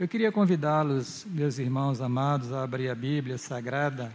[0.00, 4.10] Eu queria convidá-los, meus irmãos amados, a abrir a Bíblia Sagrada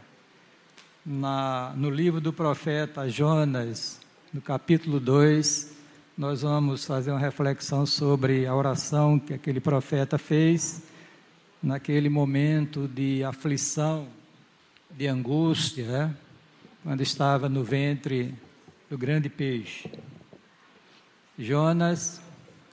[1.05, 4.01] na, no livro do profeta Jonas,
[4.33, 5.75] no capítulo 2.
[6.17, 10.81] Nós vamos fazer uma reflexão sobre a oração que aquele profeta fez
[11.61, 14.07] naquele momento de aflição,
[14.89, 16.15] de angústia, né?
[16.81, 18.33] quando estava no ventre
[18.89, 19.87] do grande peixe.
[21.37, 22.19] Jonas,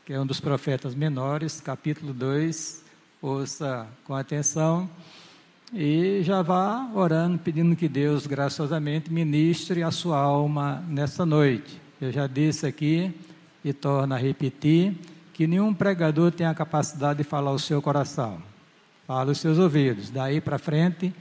[0.07, 2.82] que é um dos profetas menores, capítulo 2,
[3.23, 4.91] ouça com atenção
[5.73, 11.81] e já vá orando, pedindo que Deus graciosamente ministre a sua alma nesta noite.
[12.01, 13.15] Eu já disse aqui
[13.65, 14.99] e torno a repetir
[15.33, 18.43] que nenhum pregador tem a capacidade de falar o seu coração.
[19.07, 20.11] Fala os seus ouvidos.
[20.11, 21.15] Daí para frente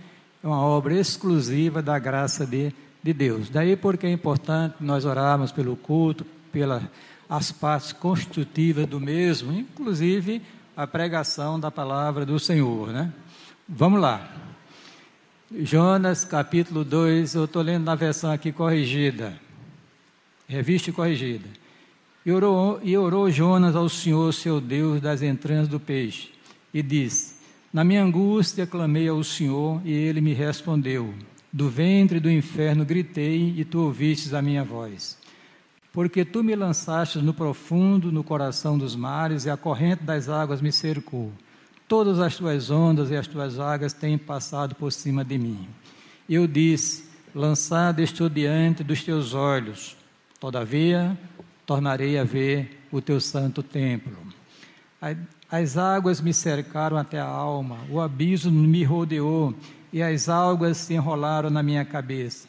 [0.44, 3.48] é uma obra exclusiva da graça de, de Deus.
[3.48, 10.42] Daí porque é importante nós orarmos pelo culto, pelas partes constitutivas do mesmo, inclusive
[10.76, 13.12] a pregação da palavra do Senhor, né?
[13.68, 14.30] Vamos lá.
[15.60, 19.38] Jonas, capítulo 2, eu estou lendo na versão aqui corrigida,
[20.48, 21.48] revista e corrigida.
[22.26, 26.30] E orou, e orou Jonas ao Senhor, seu Deus, das entranhas do peixe,
[26.74, 27.36] e disse:
[27.74, 31.14] Na minha angústia clamei ao Senhor, e ele me respondeu.
[31.52, 35.18] Do ventre do inferno gritei, e tu ouvistes a minha voz.
[35.92, 40.62] Porque tu me lançaste no profundo, no coração dos mares, e a corrente das águas
[40.62, 41.32] me cercou.
[41.88, 45.68] Todas as tuas ondas e as tuas águas têm passado por cima de mim.
[46.30, 49.98] Eu disse: Lançado estou diante dos teus olhos,
[50.40, 51.18] todavia
[51.66, 54.18] tornarei a ver o teu santo templo.
[55.50, 59.54] As águas me cercaram até a alma, o abismo me rodeou,
[59.92, 62.48] e as águas se enrolaram na minha cabeça.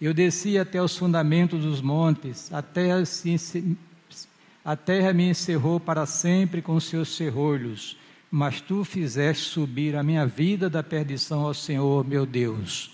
[0.00, 3.76] Eu desci até os fundamentos dos montes, a terra, se,
[4.64, 7.98] a terra me encerrou para sempre com seus serrolhos,
[8.30, 12.92] mas tu fizeste subir a minha vida da perdição ao Senhor, meu Deus.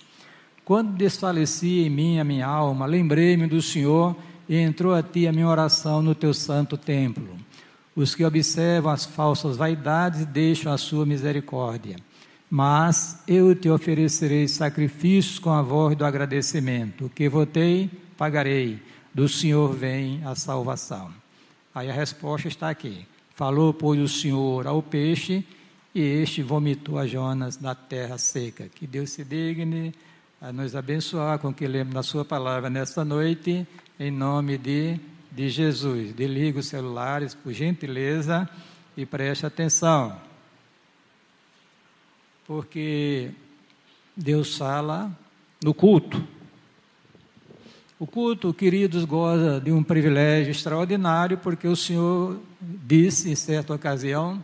[0.65, 4.17] Quando desfaleci em mim a minha alma, lembrei-me do Senhor
[4.49, 7.37] e entrou a ti a minha oração no teu santo templo.
[7.95, 11.97] Os que observam as falsas vaidades deixam a sua misericórdia
[12.51, 17.07] mas eu te oferecerei sacrifícios com a voz do agradecimento.
[17.07, 18.81] O que votei, pagarei.
[19.13, 21.11] Do Senhor vem a salvação.
[21.75, 23.07] Aí a resposta está aqui.
[23.35, 25.45] Falou, pois, o Senhor ao peixe,
[25.95, 28.69] e este vomitou a Jonas na terra seca.
[28.75, 29.95] Que Deus se digne
[30.41, 33.67] a nos abençoar com que lemos na Sua palavra nesta noite,
[33.99, 35.01] em nome de,
[35.33, 36.13] de Jesus.
[36.15, 38.49] Desliga os celulares, por gentileza,
[38.97, 40.17] e preste atenção
[42.47, 43.31] porque
[44.17, 45.11] Deus fala
[45.63, 46.23] no culto.
[47.99, 54.43] O culto, queridos, goza de um privilégio extraordinário, porque o Senhor disse em certa ocasião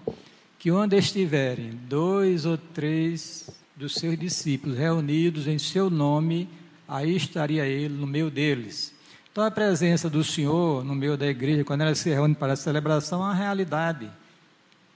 [0.58, 6.48] que onde estiverem dois ou três dos seus discípulos reunidos em seu nome,
[6.88, 8.94] aí estaria ele no meio deles.
[9.30, 12.56] Então a presença do Senhor no meio da igreja, quando ela se reúne para a
[12.56, 14.10] celebração, é uma realidade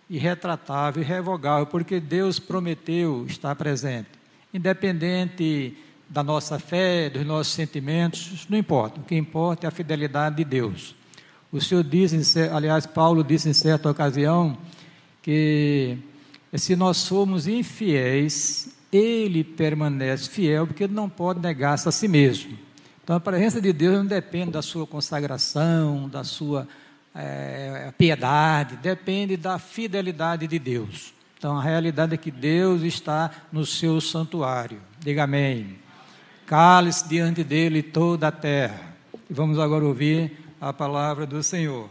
[0.09, 4.09] irretratável, irrevogável, porque Deus prometeu estar presente.
[4.55, 5.77] Independente
[6.09, 9.01] da nossa fé, dos nossos sentimentos, não importa.
[9.01, 10.95] O que importa é a fidelidade de Deus.
[11.51, 14.57] O Senhor diz, aliás, Paulo disse em certa ocasião,
[15.23, 15.99] que
[16.55, 22.57] se nós somos infiéis, ele permanece fiel, porque ele não pode negar-se a si mesmo.
[23.03, 26.69] Então a presença de Deus não depende da sua consagração, da sua
[27.17, 31.15] é, piedade, depende da fidelidade de Deus.
[31.39, 34.81] Então a realidade é que Deus está no seu santuário.
[35.01, 35.79] Diga amém.
[36.47, 38.95] Cale-se diante dele toda a terra.
[39.31, 41.89] Vamos agora ouvir a palavra do Senhor.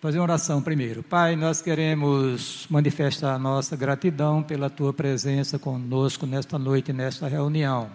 [0.00, 1.02] Fazer uma oração primeiro.
[1.02, 7.90] Pai, nós queremos manifestar a nossa gratidão pela tua presença conosco nesta noite, nesta reunião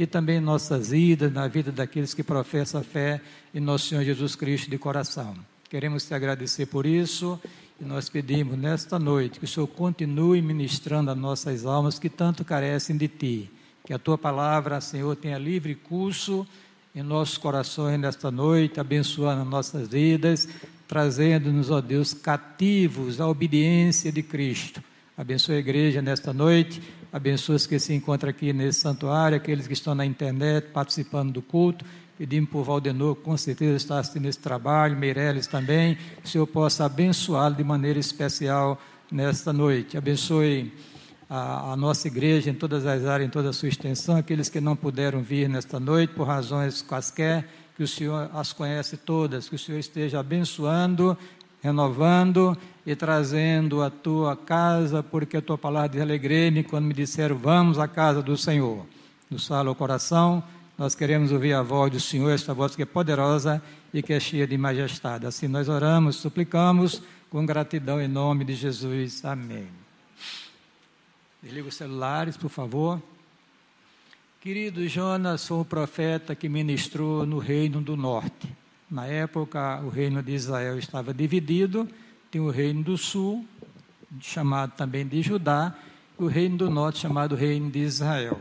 [0.00, 3.20] e também em nossas vidas, na vida daqueles que professam a fé
[3.54, 5.34] em nosso Senhor Jesus Cristo de coração.
[5.68, 7.38] Queremos te agradecer por isso
[7.78, 12.46] e nós pedimos nesta noite que o Senhor continue ministrando as nossas almas que tanto
[12.46, 13.50] carecem de ti.
[13.84, 16.46] Que a tua palavra, Senhor, tenha livre curso
[16.94, 20.48] em nossos corações nesta noite, abençoando nossas vidas,
[20.88, 24.82] trazendo-nos, ó Deus, cativos à obediência de Cristo.
[25.14, 26.80] Abençoe a igreja nesta noite
[27.12, 31.42] abençoe os que se encontram aqui nesse santuário, aqueles que estão na internet participando do
[31.42, 31.84] culto.
[32.16, 36.84] Pedimos por Valdenor, com certeza está assistindo esse trabalho, Meireles também, que o Senhor possa
[36.84, 38.80] abençoá-lo de maneira especial
[39.10, 39.96] nesta noite.
[39.96, 40.72] Abençoe
[41.28, 44.60] a, a, nossa igreja em todas as áreas, em toda a sua extensão, aqueles que
[44.60, 49.54] não puderam vir nesta noite por razões quaisquer, que o Senhor as conhece todas, que
[49.54, 51.16] o Senhor esteja abençoando
[51.62, 57.78] renovando e trazendo a tua casa, porque a tua palavra alegrei-me quando me disseram, vamos
[57.78, 58.86] à casa do Senhor.
[59.30, 60.42] Nos fala o coração,
[60.76, 63.62] nós queremos ouvir a voz do Senhor, esta voz que é poderosa
[63.92, 65.26] e que é cheia de majestade.
[65.26, 69.24] Assim nós oramos, suplicamos, com gratidão em nome de Jesus.
[69.24, 69.68] Amém.
[71.42, 73.00] Desliga os celulares, por favor.
[74.40, 78.48] Querido Jonas foi um profeta que ministrou no reino do norte.
[78.90, 81.88] Na época, o reino de Israel estava dividido,
[82.28, 83.46] tem o reino do sul,
[84.20, 85.76] chamado também de Judá,
[86.18, 88.40] e o reino do norte, chamado reino de Israel.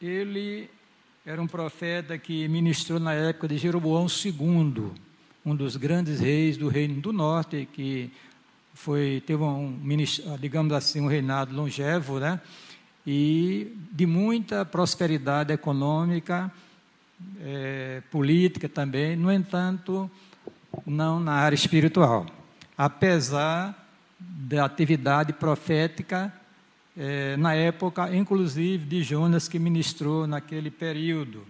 [0.00, 0.70] Ele
[1.26, 4.90] era um profeta que ministrou na época de Jeroboão II,
[5.44, 8.10] um dos grandes reis do reino do norte, que
[8.72, 9.78] foi teve um,
[10.40, 12.40] digamos assim, um reinado longevo, né?
[13.06, 16.50] E de muita prosperidade econômica,
[17.40, 20.10] é, política também, no entanto,
[20.86, 22.26] não na área espiritual.
[22.76, 23.78] Apesar
[24.18, 26.32] da atividade profética
[26.96, 31.44] é, na época, inclusive, de Jonas, que ministrou naquele período.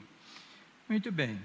[0.88, 1.38] Muito bem.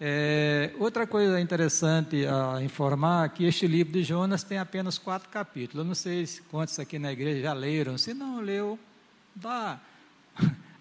[0.00, 5.28] É, outra coisa interessante a informar é que este livro de Jonas tem apenas quatro
[5.28, 5.84] capítulos.
[5.84, 7.96] Eu não sei quantos aqui na igreja já leram.
[7.98, 8.78] Se não leu,
[9.34, 9.80] dá,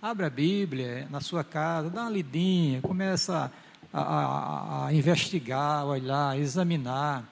[0.03, 3.50] abre a Bíblia na sua casa, dá uma lidinha, começa
[3.94, 7.23] a, a, a investigar, olhar, examinar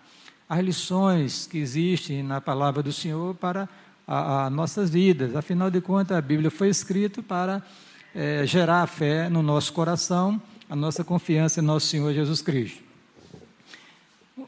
[0.47, 3.67] as lições que existem na palavra do Senhor para
[4.07, 5.35] as nossas vidas.
[5.35, 7.61] Afinal de contas, a Bíblia foi escrita para
[8.15, 12.81] é, gerar fé no nosso coração a nossa confiança em nosso Senhor Jesus Cristo.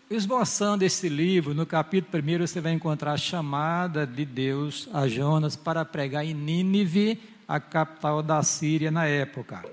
[0.10, 5.58] Esboçando esse livro, no capítulo 1, você vai encontrar a chamada de Deus a Jonas
[5.58, 9.64] para pregar em Nínive, a capital da Síria na época.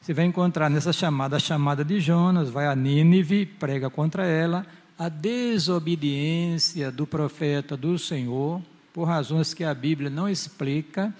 [0.00, 4.64] Você vai encontrar nessa chamada a chamada de Jonas, vai a Nínive, prega contra ela,
[4.98, 8.62] a desobediência do profeta do Senhor,
[8.94, 11.12] por razões que a Bíblia não explica,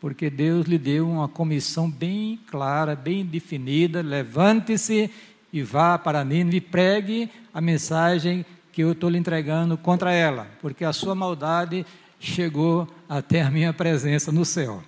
[0.00, 5.10] porque Deus lhe deu uma comissão bem clara, bem definida: levante-se
[5.52, 10.84] e vá para Nínive pregue a mensagem que eu estou lhe entregando contra ela, porque
[10.84, 11.84] a sua maldade
[12.18, 14.82] chegou até a minha presença no céu.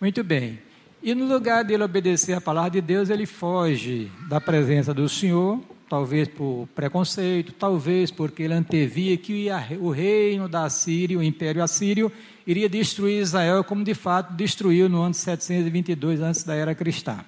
[0.00, 0.58] Muito bem.
[1.02, 5.58] E no lugar dele obedecer a palavra de Deus, ele foge da presença do Senhor,
[5.88, 9.48] talvez por preconceito, talvez porque ele antevia que
[9.80, 12.12] o reino da Síria, o império assírio,
[12.46, 17.24] iria destruir Israel, como de fato destruiu no ano 722 antes da era cristã.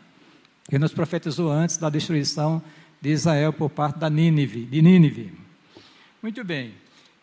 [0.70, 2.62] Ele nos profetizou antes da destruição
[3.00, 5.32] de Israel por parte da Nínive, de Nínive.
[6.22, 6.81] Muito bem.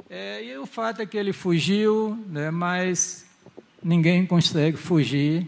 [0.09, 3.27] É, e o fato é que ele fugiu, né, mas
[3.83, 5.47] ninguém consegue fugir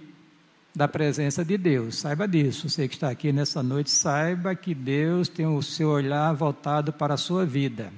[0.75, 1.95] da presença de Deus.
[1.95, 2.69] Saiba disso.
[2.69, 7.15] Você que está aqui nessa noite, saiba que Deus tem o seu olhar voltado para
[7.15, 7.91] a sua vida.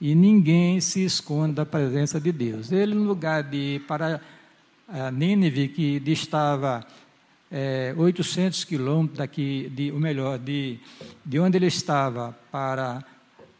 [0.00, 2.70] E ninguém se esconde da presença de Deus.
[2.70, 4.20] Ele, no lugar de ir para
[4.88, 6.86] a Nínive, que distava
[7.50, 10.78] é, 800 quilômetros daqui, de, ou melhor, de,
[11.26, 13.04] de onde ele estava para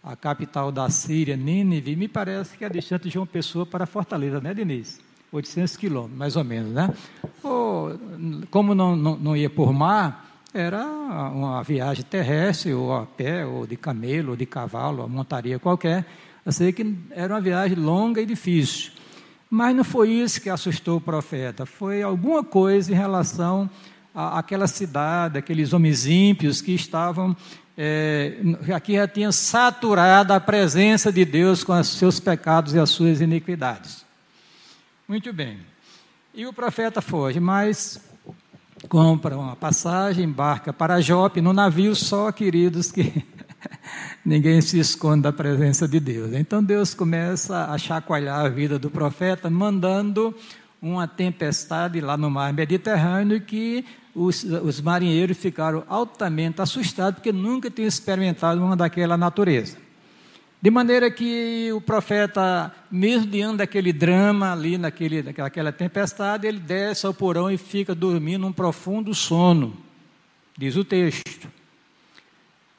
[0.03, 4.41] a capital da Síria, Nínive, me parece que é distante de uma pessoa para Fortaleza,
[4.41, 5.01] né, Denise?
[5.31, 6.91] 800 quilômetros, mais ou menos, né?
[7.43, 7.99] Ou,
[8.51, 13.67] como não, não, não, ia por mar, era uma viagem terrestre, ou a pé, ou
[13.67, 16.07] de camelo, ou de cavalo, ou montaria qualquer.
[16.47, 18.93] Eu sei que era uma viagem longa e difícil.
[19.51, 23.69] Mas não foi isso que assustou o profeta, foi alguma coisa em relação
[24.15, 27.37] àquela cidade, aqueles homens ímpios que estavam,
[27.81, 28.33] é,
[28.75, 33.21] aqui já tinham saturado a presença de Deus com os seus pecados e as suas
[33.21, 34.05] iniquidades.
[35.07, 35.59] Muito bem.
[36.35, 38.01] E o profeta foge, mas
[38.89, 43.25] compra uma passagem, embarca para Jope, no navio só, queridos, que
[44.27, 46.33] ninguém se esconde da presença de Deus.
[46.33, 50.35] Então Deus começa a chacoalhar a vida do profeta, mandando
[50.81, 57.71] uma tempestade lá no mar Mediterrâneo que os, os marinheiros ficaram altamente assustados porque nunca
[57.71, 59.77] tinham experimentado uma daquela natureza.
[60.61, 67.07] De maneira que o profeta, mesmo diante daquele drama ali, naquele, naquela tempestade, ele desce
[67.07, 69.77] ao porão e fica dormindo um profundo sono,
[70.57, 71.49] diz o texto.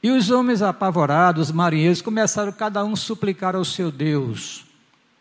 [0.03, 4.65] E os homens apavorados, os marinheiros, começaram cada um a suplicar ao seu Deus,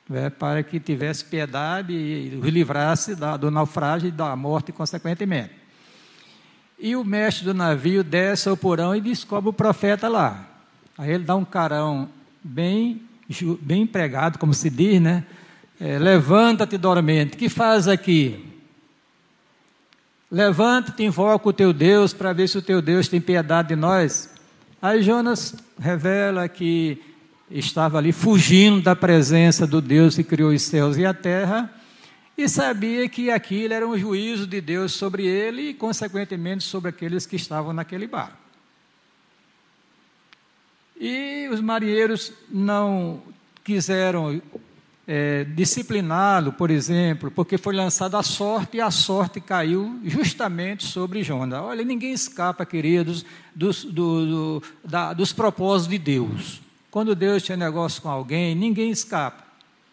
[0.09, 5.51] né, para que tivesse piedade e os livrasse da, do naufrágio e da morte, consequentemente.
[6.79, 10.47] E o mestre do navio desce ao porão e descobre o profeta lá.
[10.97, 12.09] Aí ele dá um carão
[12.43, 13.03] bem,
[13.61, 15.25] bem empregado, como se diz, né?
[15.81, 17.37] É, Levanta-te dormente.
[17.37, 18.45] que faz aqui?
[20.31, 24.35] Levanta-te, invoca o teu Deus para ver se o teu Deus tem piedade de nós.
[24.81, 27.01] Aí Jonas revela que
[27.51, 31.73] estava ali fugindo da presença do Deus que criou os céus e a terra,
[32.37, 37.27] e sabia que aquilo era um juízo de Deus sobre ele e, consequentemente, sobre aqueles
[37.27, 38.37] que estavam naquele barco.
[41.01, 43.23] E os marinheiros não
[43.65, 44.41] quiseram
[45.07, 51.23] é, discipliná-lo, por exemplo, porque foi lançada a sorte e a sorte caiu justamente sobre
[51.23, 51.61] Jonas.
[51.61, 53.25] Olha, ninguém escapa, queridos,
[53.55, 54.27] dos, do,
[54.61, 56.68] do, da, dos propósitos de Deus.
[56.99, 59.45] Quando Deus tinha negócio com alguém, ninguém escapa.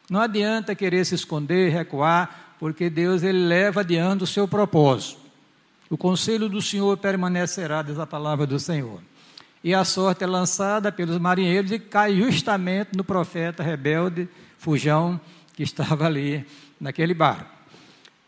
[0.10, 5.22] Não adianta querer se esconder, recuar, porque Deus ele leva adiante o seu propósito.
[5.88, 9.00] O conselho do Senhor permanecerá, diz a palavra do Senhor.
[9.64, 15.22] E a sorte é lançada pelos marinheiros e cai justamente no profeta rebelde fujão
[15.54, 16.44] que estava ali
[16.82, 17.52] naquele barco.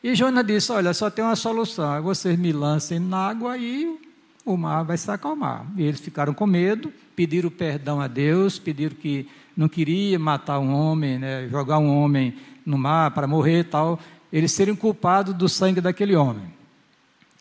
[0.03, 4.06] E Jonas disse: Olha, só tem uma solução: é vocês me lancem na água e
[4.47, 5.65] o mar vai se acalmar.
[5.75, 10.73] E eles ficaram com medo, pediram perdão a Deus, pediram que não queria matar um
[10.73, 12.35] homem, né, jogar um homem
[12.65, 13.99] no mar para morrer e tal,
[14.31, 16.45] eles seriam culpados do sangue daquele homem.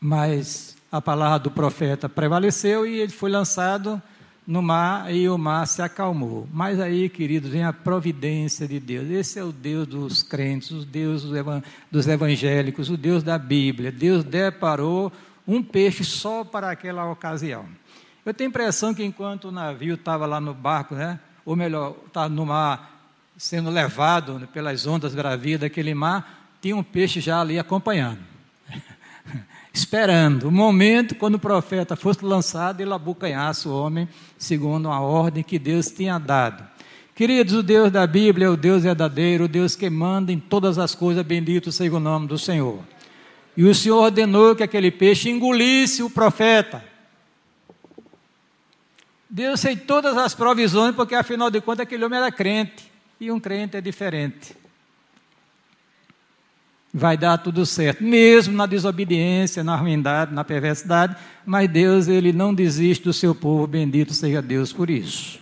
[0.00, 4.00] Mas a palavra do profeta prevaleceu e ele foi lançado
[4.46, 6.48] no mar e o mar se acalmou.
[6.52, 9.10] Mas aí, queridos, vem a providência de Deus.
[9.10, 11.25] Esse é o Deus dos crentes, o Deus
[11.90, 13.90] dos evangélicos, o Deus da Bíblia.
[13.90, 15.12] Deus deparou
[15.46, 17.66] um peixe só para aquela ocasião.
[18.24, 21.96] Eu tenho a impressão que enquanto o navio estava lá no barco, né, ou melhor,
[22.06, 22.94] estava no mar
[23.36, 28.18] sendo levado pelas ondas bravias daquele mar, tinha um peixe já ali acompanhando
[29.72, 35.44] esperando o momento quando o profeta fosse lançado, ele abocanhasse o homem, segundo a ordem
[35.44, 36.64] que Deus tinha dado.
[37.14, 40.78] Queridos, o Deus da Bíblia é o Deus verdadeiro, o Deus que manda em todas
[40.78, 42.80] as coisas, bendito seja o nome do Senhor.
[43.56, 46.84] E o Senhor ordenou que aquele peixe engolisse o profeta.
[49.28, 53.40] Deus fez todas as provisões, porque afinal de contas aquele homem era crente, e um
[53.40, 54.54] crente é diferente
[56.98, 62.54] vai dar tudo certo, mesmo na desobediência, na ruindade, na perversidade, mas Deus ele não
[62.54, 65.38] desiste do seu povo, bendito seja Deus por isso.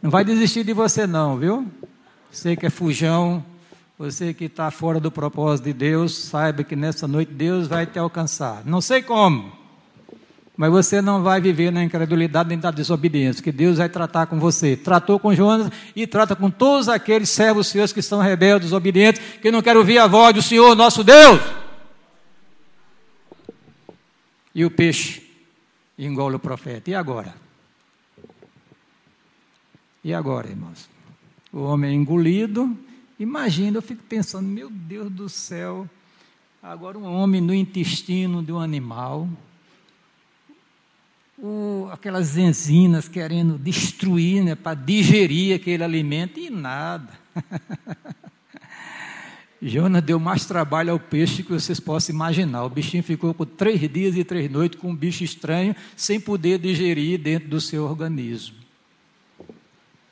[0.00, 1.66] Não vai desistir de você não, viu?
[2.30, 3.44] Você que é fujão,
[3.98, 7.98] você que está fora do propósito de Deus, saiba que nessa noite Deus vai te
[7.98, 8.62] alcançar.
[8.64, 9.52] Não sei como,
[10.56, 14.38] mas você não vai viver na incredulidade nem na desobediência, que Deus vai tratar com
[14.38, 14.76] você.
[14.76, 19.50] Tratou com Jonas e trata com todos aqueles servos seus que são rebeldes, desobedientes, que
[19.50, 21.40] não querem ouvir a voz do Senhor, nosso Deus.
[24.54, 25.28] E o peixe
[25.98, 26.90] engole o profeta.
[26.90, 27.34] E agora?
[30.04, 30.88] E agora, irmãos?
[31.52, 32.76] O homem é engolido.
[33.18, 35.88] Imagina, eu fico pensando, meu Deus do céu,
[36.62, 39.28] agora um homem no intestino de um animal
[41.38, 47.12] o, aquelas enzinas querendo destruir, né, para digerir aquele alimento, e nada.
[49.60, 52.64] Jonas deu mais trabalho ao peixe que vocês possam imaginar.
[52.64, 56.58] O bichinho ficou por três dias e três noites com um bicho estranho, sem poder
[56.58, 58.56] digerir dentro do seu organismo.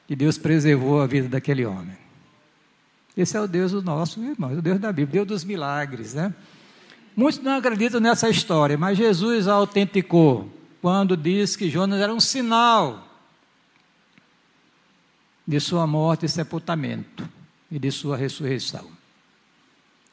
[0.09, 2.06] E Deus preservou a vida daquele homem.
[3.17, 6.35] Esse é o Deus do nosso irmão, o Deus da Bíblia, Deus dos milagres, né?
[7.17, 10.51] Muitos não acreditam nessa história, mas Jesus autenticou
[10.83, 13.09] quando diz que Jonas era um sinal
[15.47, 17.27] de sua morte e sepultamento
[17.71, 18.85] e de sua ressurreição.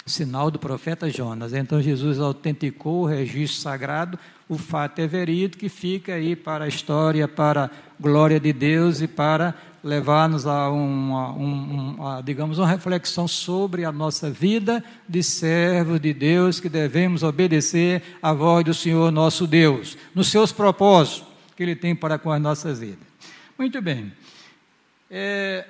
[0.06, 1.54] Sinal do profeta Jonas.
[1.54, 4.18] Então Jesus autenticou o registro sagrado,
[4.48, 7.70] o fato é verídico que fica aí para a história, para a
[8.00, 13.92] glória de Deus e para levar-nos a, uma, um, a, digamos, uma reflexão sobre a
[13.92, 19.98] nossa vida de servos de Deus, que devemos obedecer à voz do Senhor nosso Deus,
[20.16, 23.06] nos seus propósitos que Ele tem para com as nossas vidas.
[23.58, 24.12] Muito bem.
[25.12, 25.68] É,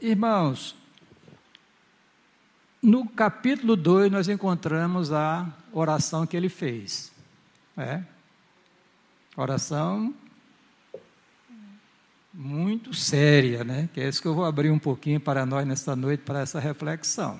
[0.00, 0.74] irmãos,
[2.82, 7.12] no capítulo 2 nós encontramos a oração que ele fez.
[7.76, 8.02] É?
[9.36, 10.12] Oração
[12.32, 13.88] muito séria, né?
[13.92, 16.58] Que é isso que eu vou abrir um pouquinho para nós nesta noite, para essa
[16.58, 17.38] reflexão.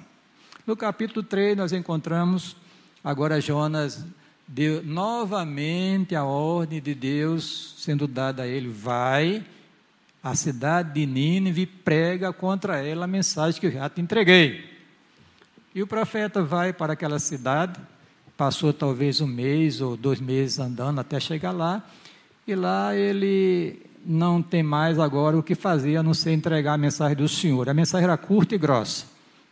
[0.66, 2.56] No capítulo 3, nós encontramos
[3.02, 4.04] agora Jonas
[4.46, 9.44] deu novamente a ordem de Deus sendo dada a ele: vai
[10.22, 14.70] à cidade de Nínive prega contra ela a mensagem que eu já te entreguei.
[15.74, 17.80] E o profeta vai para aquela cidade,
[18.36, 21.82] passou talvez um mês ou dois meses andando até chegar lá,
[22.46, 26.78] e lá ele não tem mais agora o que fazer a não ser entregar a
[26.78, 27.68] mensagem do Senhor.
[27.68, 29.06] A mensagem era curta e grossa.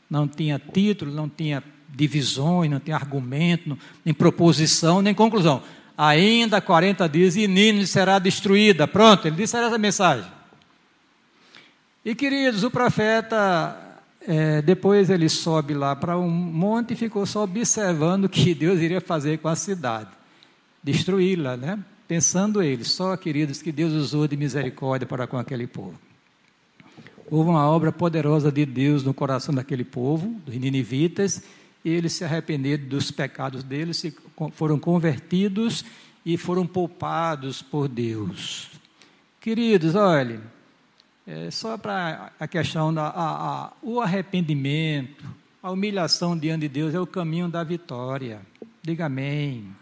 [0.08, 5.62] Não tinha título, não tinha divisões, não tinha argumento, nem proposição, nem conclusão.
[5.96, 8.88] ainda 40 dias e Nínive será destruída.
[8.88, 10.30] Pronto, ele disse essa mensagem.
[12.04, 13.76] E queridos, o profeta,
[14.26, 18.80] é, depois ele sobe lá para um monte e ficou só observando o que Deus
[18.80, 20.08] iria fazer com a cidade,
[20.82, 21.78] destruí-la, né?
[22.10, 25.94] Pensando ele, só queridos, que Deus usou de misericórdia para com aquele povo.
[27.30, 31.44] Houve uma obra poderosa de Deus no coração daquele povo, dos ninivitas,
[31.84, 34.04] e eles se arrependeram dos pecados deles,
[34.54, 35.84] foram convertidos
[36.26, 38.72] e foram poupados por Deus.
[39.40, 40.40] Queridos, olhem,
[41.24, 45.24] é só para a questão da a, a, o arrependimento,
[45.62, 48.40] a humilhação diante de Deus é o caminho da vitória.
[48.82, 49.79] Diga amém.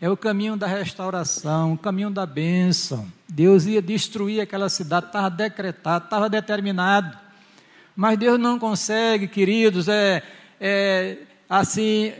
[0.00, 3.06] É o caminho da restauração, o caminho da bênção.
[3.28, 7.18] Deus ia destruir aquela cidade, estava decretado, estava determinado.
[7.94, 10.22] Mas Deus não consegue, queridos, é,
[10.58, 12.12] é assim,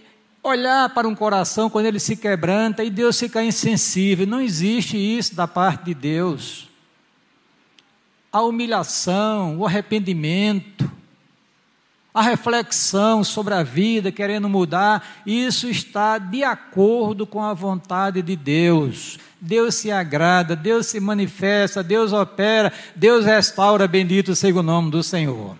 [0.42, 4.26] olhar para um coração quando ele se quebranta e Deus fica insensível.
[4.26, 6.70] Não existe isso da parte de Deus
[8.32, 10.90] a humilhação, o arrependimento,
[12.12, 18.36] a reflexão sobre a vida, querendo mudar, isso está de acordo com a vontade de
[18.36, 19.18] Deus.
[19.40, 25.02] Deus se agrada, Deus se manifesta, Deus opera, Deus restaura, bendito seja o nome do
[25.02, 25.56] Senhor.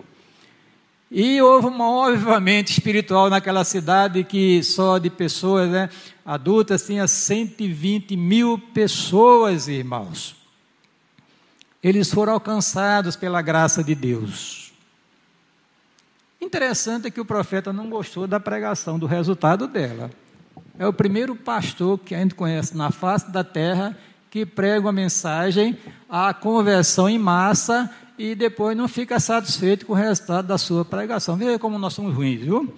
[1.09, 5.89] E houve um avivamento espiritual naquela cidade que só de pessoas né,
[6.25, 10.41] adultas tinha 120 mil pessoas, irmãos
[11.83, 14.60] eles foram alcançados pela graça de Deus.
[16.41, 20.09] Interessante é que o profeta não gostou da pregação, do resultado dela.
[20.79, 23.95] É o primeiro pastor que a gente conhece na face da terra
[24.31, 25.77] que prega uma mensagem,
[26.09, 31.35] a conversão em massa e depois não fica satisfeito com o resultado da sua pregação.
[31.35, 32.73] Veja como nós somos ruins, viu?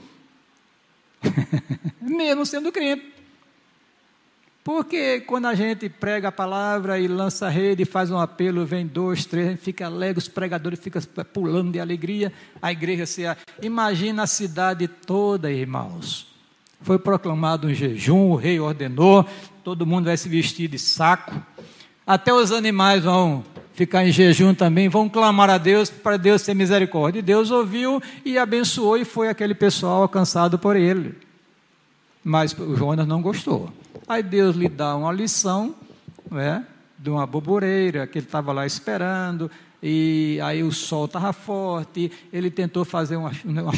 [2.01, 3.12] Mesmo sendo crente.
[4.63, 8.87] Porque quando a gente prega a palavra e lança a rede, faz um apelo, vem
[8.87, 11.01] dois, três, a gente fica alegre, os pregadores ficam
[11.33, 13.23] pulando de alegria, a igreja se.
[13.61, 16.33] Imagina a cidade toda, irmãos.
[16.79, 19.25] Foi proclamado um jejum, o rei ordenou,
[19.65, 21.33] todo mundo vai se vestir de saco.
[22.07, 26.53] Até os animais vão ficar em jejum também, vão clamar a Deus para Deus ter
[26.53, 27.19] misericórdia.
[27.19, 31.15] E Deus ouviu e abençoou, e foi aquele pessoal alcançado por ele.
[32.23, 33.69] Mas o Jonas não gostou.
[34.07, 35.75] Aí Deus lhe dá uma lição,
[36.29, 36.65] né,
[36.97, 39.49] de uma boboreira que ele estava lá esperando,
[39.81, 43.73] e aí o sol estava forte, ele tentou fazer uma, uma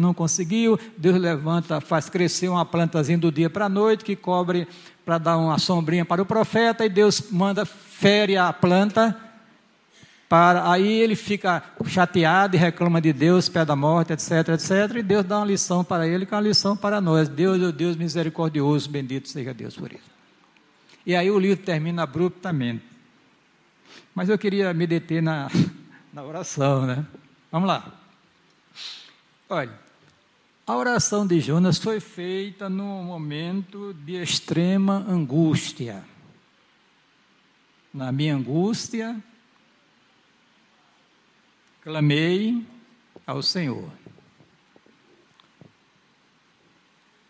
[0.00, 4.66] não conseguiu, Deus levanta, faz crescer uma plantazinha do dia para a noite, que cobre
[5.04, 9.16] para dar uma sombrinha para o profeta, e Deus manda, fere a planta,
[10.34, 14.96] para, aí ele fica chateado e reclama de Deus, pé da morte, etc, etc.
[14.96, 17.28] E Deus dá uma lição para ele, que é uma lição para nós.
[17.28, 20.10] Deus é o Deus misericordioso, bendito seja Deus por isso.
[21.06, 22.82] E aí o livro termina abruptamente.
[24.12, 25.48] Mas eu queria me deter na,
[26.12, 27.06] na oração, né?
[27.52, 27.94] Vamos lá.
[29.48, 29.78] Olha,
[30.66, 36.02] a oração de Jonas foi feita num momento de extrema angústia.
[37.92, 39.16] Na minha angústia,
[41.84, 42.66] clamei
[43.26, 43.90] ao Senhor.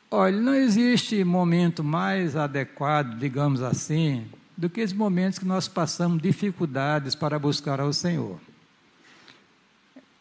[0.08, 6.22] Olha, não existe momento mais adequado, digamos assim, do que esses momentos que nós passamos
[6.22, 8.38] dificuldades para buscar ao Senhor.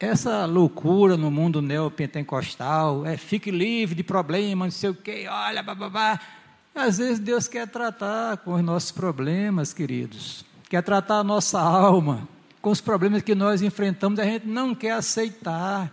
[0.00, 5.62] Essa loucura no mundo neopentecostal, é fique livre de problemas, não sei o quê, olha,
[5.62, 6.20] bababá.
[6.74, 12.28] Às vezes Deus quer tratar com os nossos problemas, queridos, quer tratar a nossa alma,
[12.64, 15.92] com os problemas que nós enfrentamos, a gente não quer aceitar.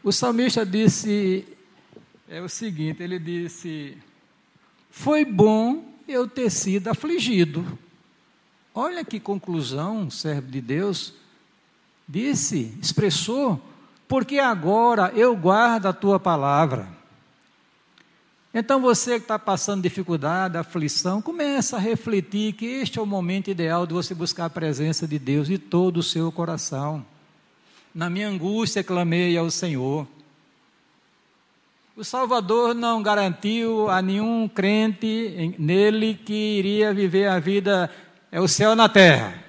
[0.00, 1.44] O salmista disse
[2.28, 3.98] é o seguinte, ele disse:
[4.88, 7.76] Foi bom eu ter sido afligido.
[8.72, 11.12] Olha que conclusão, servo de Deus,
[12.08, 13.60] disse, expressou,
[14.06, 16.88] porque agora eu guardo a tua palavra.
[18.56, 23.50] Então você que está passando dificuldade, aflição, começa a refletir que este é o momento
[23.50, 27.04] ideal de você buscar a presença de Deus de todo o seu coração.
[27.92, 30.06] Na minha angústia clamei ao Senhor.
[31.96, 37.90] O Salvador não garantiu a nenhum crente nele que iria viver a vida,
[38.30, 39.42] é o céu na terra.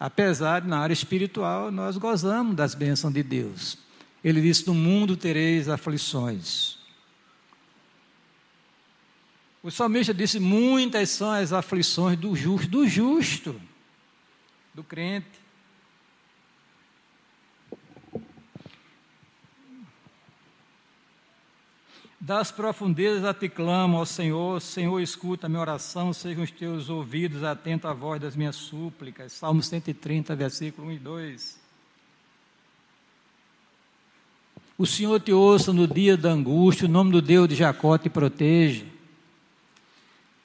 [0.00, 3.76] Apesar na área espiritual nós gozamos das bênçãos de Deus.
[4.22, 6.83] Ele disse: No mundo tereis aflições.
[9.64, 13.58] O salmista disse: Muitas são as aflições do justo, do justo,
[14.74, 15.42] do crente.
[22.20, 26.90] Das profundezas a te clamo, ó Senhor, Senhor, escuta a minha oração, sejam os teus
[26.90, 29.32] ouvidos atentos à voz das minhas súplicas.
[29.32, 31.60] Salmo 130, versículo 1 e 2.
[34.76, 38.10] O Senhor te ouça no dia da angústia, o nome do Deus de Jacó te
[38.10, 38.93] proteja.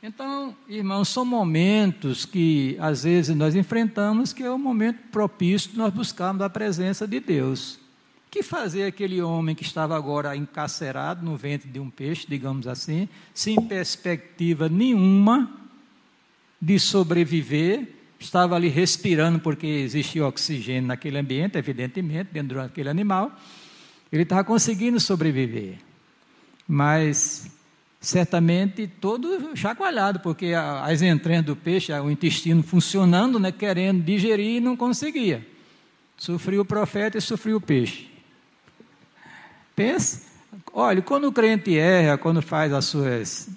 [0.01, 5.77] Então, irmãos, são momentos que às vezes nós enfrentamos que é o momento propício de
[5.77, 7.79] nós buscarmos a presença de Deus
[8.31, 13.09] que fazer aquele homem que estava agora encarcerado no ventre de um peixe, digamos assim,
[13.33, 15.51] sem perspectiva nenhuma
[16.61, 17.87] de sobreviver,
[18.19, 23.35] estava ali respirando porque existia oxigênio naquele ambiente, evidentemente, dentro daquele animal,
[24.11, 25.77] ele estava conseguindo sobreviver.
[26.67, 27.49] Mas
[27.99, 34.59] certamente todo chacoalhado, porque as entranhas do peixe, o intestino funcionando, né, querendo digerir e
[34.59, 35.45] não conseguia.
[36.17, 38.09] Sofreu o profeta e sofreu o peixe.
[39.75, 40.27] Pense,
[40.73, 43.49] olha, quando o crente erra, quando faz as suas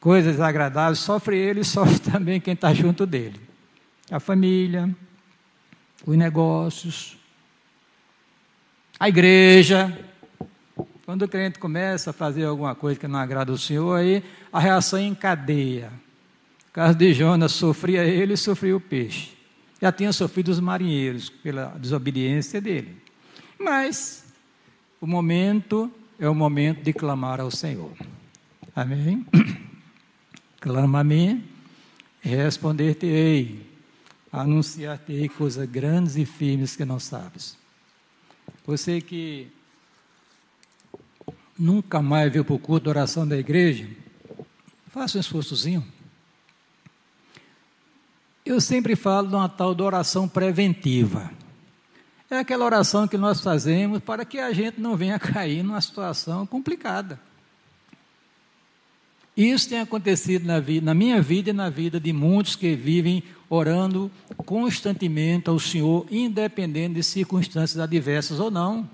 [0.00, 3.40] coisas agradáveis, sofre ele e sofre também quem está junto dele.
[4.10, 4.94] A família,
[6.04, 7.16] os negócios,
[8.98, 10.11] a igreja.
[11.04, 14.60] Quando o crente começa a fazer alguma coisa que não agrada o Senhor, aí a
[14.60, 15.90] reação é em cadeia.
[16.66, 19.32] No caso de Jonas, sofria ele e sofria o peixe.
[19.80, 22.96] Já tinha sofrido os marinheiros pela desobediência dele.
[23.58, 24.32] Mas
[25.00, 27.92] o momento é o momento de clamar ao Senhor.
[28.74, 29.26] Amém?
[30.60, 31.42] Clama a mim,
[32.20, 33.66] responder-te-ei,
[34.30, 37.58] anunciar-te-ei coisas grandes e firmes que não sabes.
[38.64, 39.50] Você que
[41.62, 43.86] nunca mais veio para o culto de oração da igreja,
[44.88, 45.86] faça um esforçozinho.
[48.44, 51.30] Eu sempre falo de uma tal de oração preventiva.
[52.28, 56.44] É aquela oração que nós fazemos para que a gente não venha cair numa situação
[56.44, 57.20] complicada.
[59.36, 63.22] Isso tem acontecido na, vida, na minha vida e na vida de muitos que vivem
[63.48, 68.90] orando constantemente ao Senhor, independente de circunstâncias adversas ou não.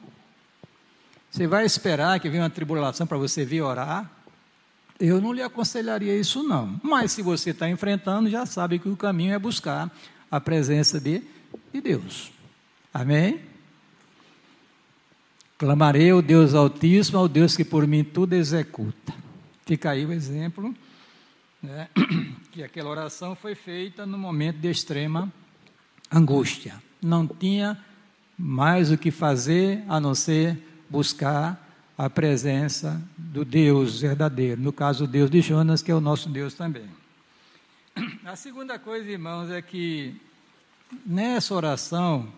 [1.30, 4.10] Você vai esperar que venha uma tribulação para você vir orar?
[4.98, 6.80] Eu não lhe aconselharia isso, não.
[6.82, 9.90] Mas se você está enfrentando, já sabe que o caminho é buscar
[10.30, 11.22] a presença de,
[11.72, 12.32] de Deus.
[12.92, 13.40] Amém?
[15.56, 19.14] Clamarei ao Deus Altíssimo, ao Deus que por mim tudo executa.
[19.66, 20.74] Fica aí o exemplo,
[21.62, 21.88] né?
[22.50, 25.32] que aquela oração foi feita no momento de extrema
[26.10, 26.82] angústia.
[27.02, 27.78] Não tinha
[28.36, 35.05] mais o que fazer a não ser buscar a presença do Deus verdadeiro, no caso
[35.05, 36.88] o Deus de Jonas, que é o nosso Deus também.
[38.24, 40.14] A segunda coisa, irmãos, é que
[41.05, 42.33] nessa oração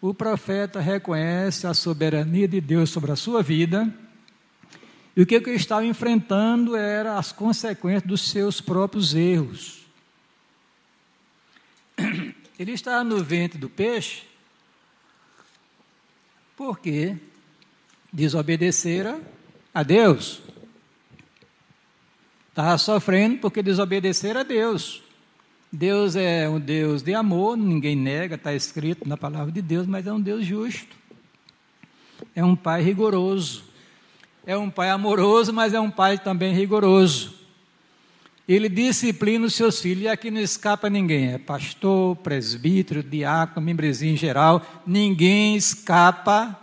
[0.00, 3.92] o profeta reconhece a soberania de Deus sobre a sua vida,
[5.16, 9.84] e o que ele estava enfrentando era as consequências dos seus próprios erros.
[12.58, 14.22] Ele estava no ventre do peixe,
[16.56, 17.16] porque
[18.14, 19.20] desobedecera
[19.74, 20.40] a Deus.
[22.50, 25.02] Estava sofrendo porque desobedecera a Deus.
[25.72, 30.06] Deus é um Deus de amor, ninguém nega, está escrito na palavra de Deus, mas
[30.06, 30.96] é um Deus justo.
[32.32, 33.64] É um pai rigoroso.
[34.46, 37.34] É um pai amoroso, mas é um pai também rigoroso.
[38.46, 41.32] Ele disciplina os seus filhos, e aqui não escapa ninguém.
[41.32, 44.62] É pastor, presbítero, diácono, membrezinho em geral.
[44.86, 46.60] Ninguém escapa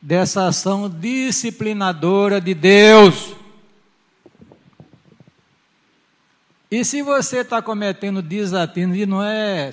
[0.00, 3.34] dessa ação disciplinadora de Deus.
[6.70, 9.70] E se você está cometendo desatino e não é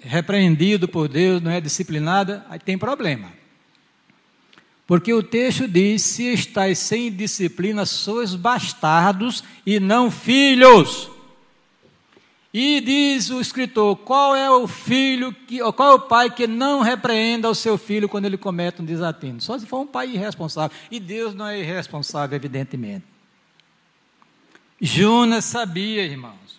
[0.00, 3.30] repreendido por Deus, não é disciplinado, aí tem problema.
[4.86, 11.10] Porque o texto diz: se estáis sem disciplina, sois bastardos e não filhos.
[12.52, 16.80] E diz o escritor: qual é o filho, que, qual é o pai que não
[16.80, 19.40] repreenda o seu filho quando ele comete um desatino?
[19.40, 20.76] Só se for um pai irresponsável.
[20.90, 23.04] E Deus não é irresponsável, evidentemente.
[24.80, 26.58] Jonas sabia, irmãos.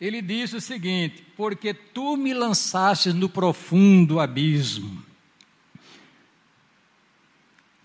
[0.00, 5.02] Ele disse o seguinte: Porque tu me lançastes no profundo abismo,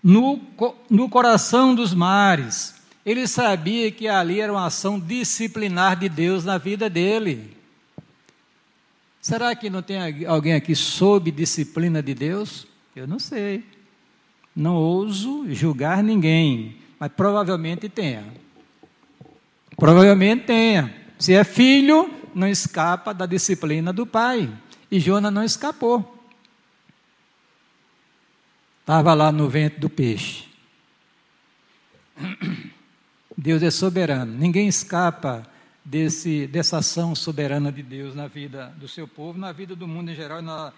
[0.02, 0.40] no,
[0.88, 2.79] no coração dos mares.
[3.04, 7.56] Ele sabia que ali era uma ação disciplinar de Deus na vida dele.
[9.20, 12.66] Será que não tem alguém aqui sob disciplina de Deus?
[12.94, 13.64] Eu não sei.
[14.54, 18.24] Não ouso julgar ninguém, mas provavelmente tenha.
[19.76, 20.94] Provavelmente tenha.
[21.18, 24.50] Se é filho, não escapa da disciplina do pai.
[24.90, 26.18] E Jonas não escapou.
[28.80, 30.44] Estava lá no vento do peixe.
[33.40, 34.30] Deus é soberano.
[34.36, 35.46] Ninguém escapa
[35.82, 40.10] desse, dessa ação soberana de Deus na vida do seu povo, na vida do mundo
[40.10, 40.74] em geral e na,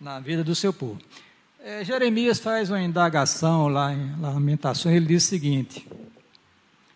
[0.00, 1.00] na vida do seu povo.
[1.58, 5.88] É, Jeremias faz uma indagação lá em Lamentações, ele diz o seguinte: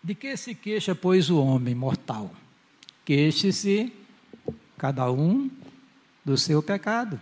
[0.01, 2.31] De que se queixa, pois, o homem mortal?
[3.03, 3.91] Queixe-se
[4.77, 5.51] cada um
[6.23, 7.19] do seu pecado.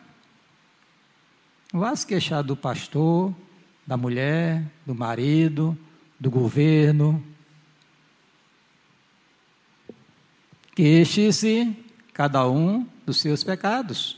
[1.73, 3.33] Vá se queixar do pastor,
[3.87, 5.75] da mulher, do marido,
[6.19, 7.23] do governo,
[10.77, 11.75] Queixe-se
[12.13, 14.15] cada um dos seus pecados.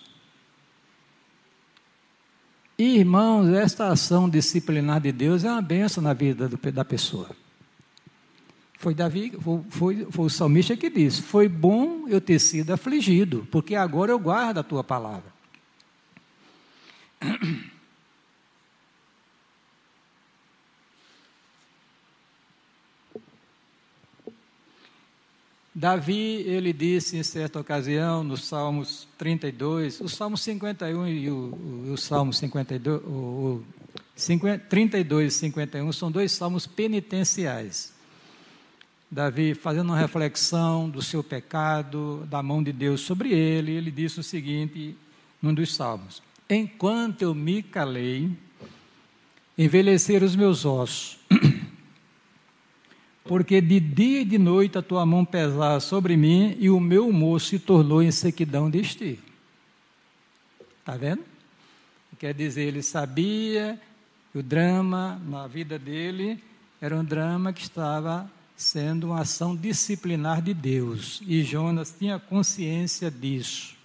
[2.78, 7.30] irmãos, esta ação disciplinar de Deus é uma benção na vida do, da pessoa.
[8.78, 13.48] Foi Davi, foi, foi, foi o salmista que disse: Foi bom eu ter sido afligido,
[13.50, 15.32] porque agora eu guardo a tua palavra.
[25.80, 31.98] Davi, ele disse em certa ocasião, nos Salmos 32, o Salmo 51 e o, o,
[31.98, 33.66] Salmo 52, o, o
[34.14, 37.94] 50, 32 e 51 são dois salmos penitenciais.
[39.10, 44.20] Davi fazendo uma reflexão do seu pecado, da mão de Deus sobre ele, ele disse
[44.20, 44.98] o seguinte
[45.42, 48.30] num dos salmos: Enquanto eu me calei,
[49.58, 51.18] envelheceram os meus ossos
[53.30, 57.08] porque de dia e de noite a tua mão pesava sobre mim e o meu
[57.08, 59.20] humor se tornou em sequidão de estio.
[60.80, 61.24] Está vendo?
[62.18, 63.80] Quer dizer, ele sabia
[64.32, 66.44] que o drama na vida dele
[66.82, 71.22] era um drama que estava sendo uma ação disciplinar de Deus.
[71.24, 73.76] E Jonas tinha consciência disso.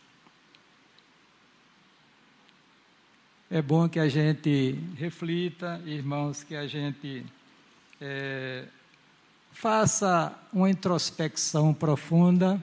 [3.51, 7.27] É bom que a gente reflita, irmãos, que a gente
[8.01, 8.65] é,
[9.55, 12.63] faça uma introspecção profunda,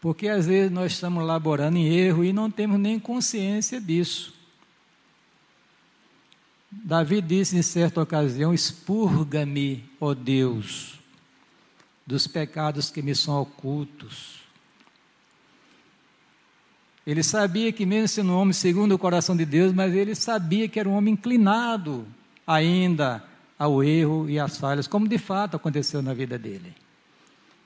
[0.00, 4.34] porque às vezes nós estamos laborando em erro e não temos nem consciência disso.
[6.70, 10.98] Davi disse em certa ocasião: Expurga-me, ó Deus,
[12.06, 14.40] dos pecados que me são ocultos.
[17.06, 20.68] Ele sabia que, mesmo sendo um homem segundo o coração de Deus, mas ele sabia
[20.68, 22.06] que era um homem inclinado
[22.46, 23.24] ainda
[23.58, 26.74] ao erro e às falhas, como de fato aconteceu na vida dele.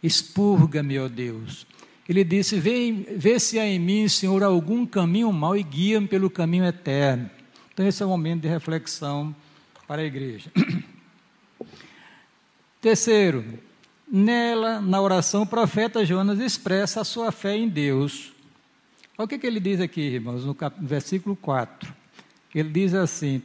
[0.02, 1.66] Expurga-me, ó Deus.
[2.08, 6.30] Ele disse: vê, vê se há em mim, Senhor, algum caminho mau e guia-me pelo
[6.30, 7.30] caminho eterno.
[7.72, 9.34] Então, esse é o momento de reflexão
[9.86, 10.50] para a igreja.
[12.80, 13.44] Terceiro,
[14.10, 18.32] nela, na oração, o profeta Jonas expressa a sua fé em Deus.
[19.16, 20.80] Olha o que, que ele diz aqui, irmãos, no, cap...
[20.80, 21.94] no versículo 4.
[22.54, 23.40] Ele diz assim: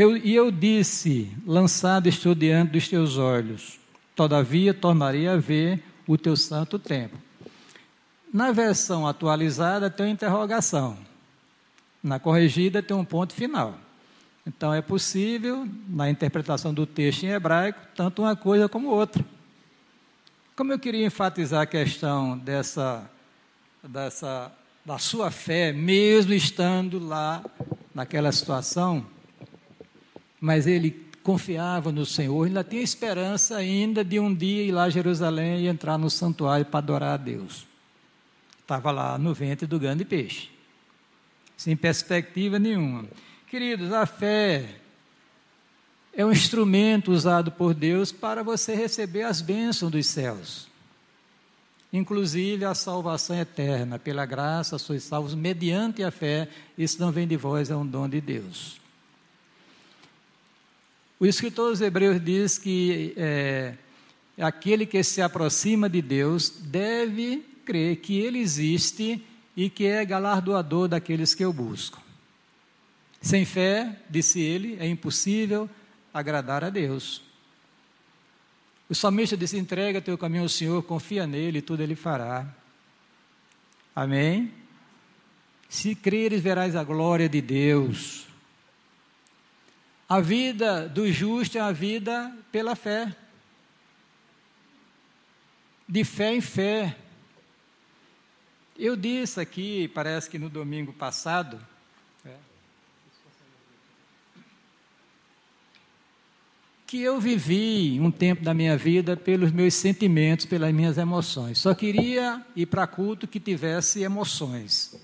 [0.00, 3.80] eu, e eu disse: Lançado estou diante dos teus olhos,
[4.14, 7.18] todavia tornarei a ver o teu santo templo.
[8.32, 10.96] Na versão atualizada tem uma interrogação,
[12.00, 13.76] na corrigida tem um ponto final.
[14.46, 19.24] Então é possível, na interpretação do texto em hebraico, tanto uma coisa como outra.
[20.54, 23.10] Como eu queria enfatizar a questão dessa,
[23.82, 24.52] dessa
[24.84, 27.44] da sua fé, mesmo estando lá
[27.92, 29.04] naquela situação,
[30.40, 34.90] mas ele confiava no Senhor, ainda tinha esperança ainda de um dia ir lá a
[34.90, 37.66] Jerusalém e entrar no santuário para adorar a Deus.
[38.60, 40.48] Estava lá no ventre do grande peixe,
[41.56, 43.04] sem perspectiva nenhuma.
[43.46, 44.76] Queridos, a fé
[46.12, 50.68] é um instrumento usado por Deus para você receber as bênçãos dos céus.
[51.92, 57.36] Inclusive a salvação eterna, pela graça sois salvos mediante a fé, isso não vem de
[57.36, 58.78] vós, é um dom de Deus.
[61.20, 63.74] O escritor dos Hebreus diz que é,
[64.38, 69.24] aquele que se aproxima de Deus deve crer que Ele existe
[69.56, 71.98] e que é galardoador daqueles que o buscam.
[73.20, 75.68] Sem fé, disse ele, é impossível
[76.14, 77.20] agradar a Deus.
[78.88, 82.46] O salmista disse: entrega teu caminho ao Senhor, confia nele e tudo ele fará.
[83.96, 84.52] Amém?
[85.68, 88.27] Se creres, verás a glória de Deus.
[90.08, 93.14] A vida do justo é a vida pela fé.
[95.86, 96.96] De fé em fé.
[98.78, 101.60] Eu disse aqui, parece que no domingo passado,
[102.24, 102.34] é,
[106.86, 111.58] que eu vivi um tempo da minha vida pelos meus sentimentos, pelas minhas emoções.
[111.58, 114.98] Só queria ir para culto que tivesse emoções.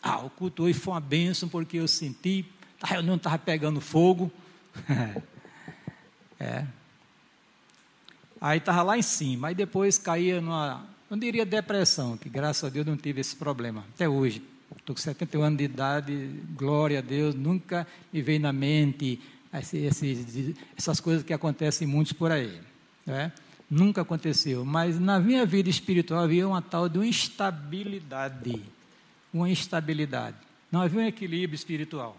[0.00, 2.44] Ah, o culto hoje foi uma bênção porque eu senti
[2.82, 4.30] a reunião estava pegando fogo.
[6.40, 6.64] É.
[8.40, 12.68] Aí estava lá em cima, aí depois caía numa, não diria depressão, que graças a
[12.68, 14.40] Deus não tive esse problema, até hoje.
[14.76, 19.20] Estou com 71 anos de idade, glória a Deus, nunca me veio na mente
[19.52, 22.60] esse, esse, essas coisas que acontecem muitos por aí.
[23.04, 23.32] Né?
[23.68, 28.62] Nunca aconteceu, mas na minha vida espiritual havia uma tal de uma instabilidade.
[29.32, 30.36] Uma instabilidade.
[30.70, 32.16] Não havia um equilíbrio espiritual.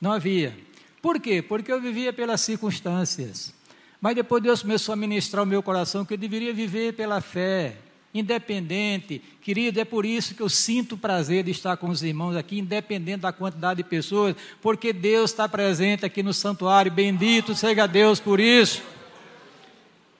[0.00, 0.56] Não havia.
[1.00, 1.40] Por quê?
[1.40, 3.54] Porque eu vivia pelas circunstâncias.
[4.00, 7.76] Mas depois Deus começou a ministrar o meu coração que eu deveria viver pela fé,
[8.12, 9.22] independente.
[9.40, 13.20] Querido, é por isso que eu sinto prazer de estar com os irmãos aqui, independente
[13.20, 16.92] da quantidade de pessoas, porque Deus está presente aqui no santuário.
[16.92, 18.82] Bendito seja Deus por isso.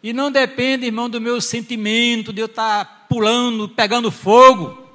[0.03, 4.87] E não depende, irmão, do meu sentimento, de eu estar pulando, pegando fogo,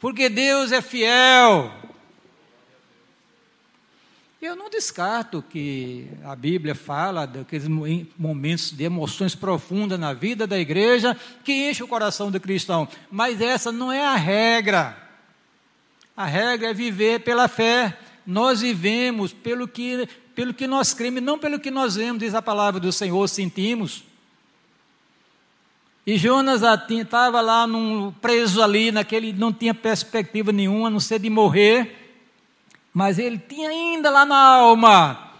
[0.00, 1.77] porque Deus é fiel.
[4.40, 10.56] Eu não descarto que a Bíblia fala daqueles momentos de emoções profundas na vida da
[10.56, 14.96] igreja que enche o coração do cristão, mas essa não é a regra.
[16.16, 17.98] A regra é viver pela fé.
[18.24, 22.40] Nós vivemos pelo que, pelo que nós cremos, não pelo que nós vemos, diz a
[22.40, 24.04] palavra do Senhor, sentimos.
[26.06, 31.18] E Jonas estava lá num, preso ali, naquele, não tinha perspectiva nenhuma, a não ser
[31.18, 32.07] de morrer
[32.98, 35.30] mas ele tinha ainda lá na alma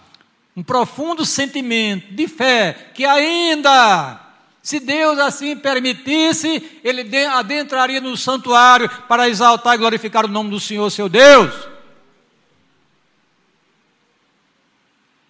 [0.55, 4.17] um profundo sentimento de fé que ainda,
[4.63, 10.57] se Deus assim permitisse, ele adentraria no santuário para exaltar e glorificar o nome do
[10.57, 11.53] Senhor, seu Deus.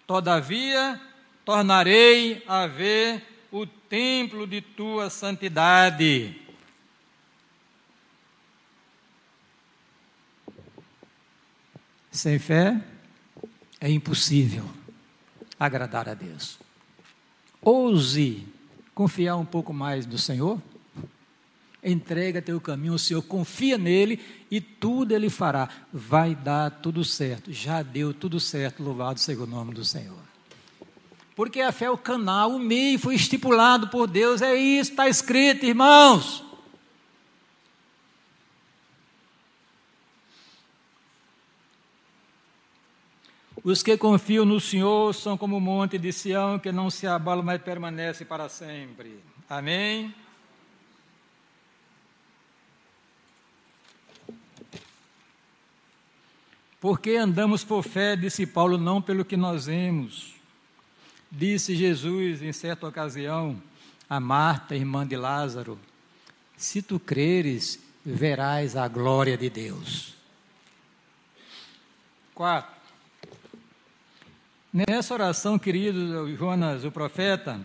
[0.06, 1.00] Todavia,
[1.44, 6.40] tornarei a ver o templo de tua santidade.
[12.10, 12.80] Sem fé
[13.80, 14.64] é impossível
[15.58, 16.58] agradar a Deus.
[17.62, 18.46] Ouse
[18.94, 20.60] confiar um pouco mais no Senhor.
[21.82, 24.20] Entrega teu caminho ao Senhor, confia nele
[24.50, 25.68] e tudo ele fará.
[25.92, 27.52] Vai dar tudo certo.
[27.52, 30.18] Já deu tudo certo, louvado seja o nome do Senhor.
[31.34, 35.08] Porque a fé é o canal, o meio foi estipulado por Deus, é isso, está
[35.08, 36.49] escrito, irmãos.
[43.62, 47.42] Os que confiam no Senhor são como o monte de Sião, que não se abala,
[47.42, 49.20] mas permanece para sempre.
[49.48, 50.14] Amém?
[56.80, 60.34] Porque andamos por fé, disse Paulo, não pelo que nós vemos.
[61.30, 63.62] Disse Jesus em certa ocasião
[64.08, 65.78] a Marta, irmã de Lázaro:
[66.56, 70.14] Se tu creres, verás a glória de Deus.
[72.34, 72.79] Quatro.
[74.72, 77.60] Nessa oração, querido Jonas, o profeta,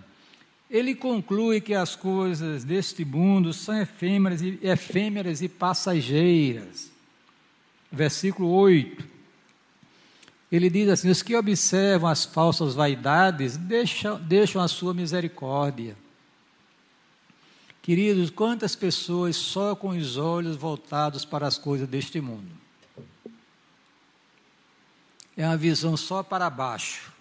[0.69, 6.91] ele conclui que as coisas deste mundo são efêmeras e, efêmeras e passageiras.
[7.91, 9.05] Versículo 8.
[10.51, 15.95] Ele diz assim: Os que observam as falsas vaidades deixam, deixam a sua misericórdia.
[17.83, 22.64] Queridos, quantas pessoas só com os olhos voltados para as coisas deste mundo?
[25.35, 27.13] É uma visão só para baixo.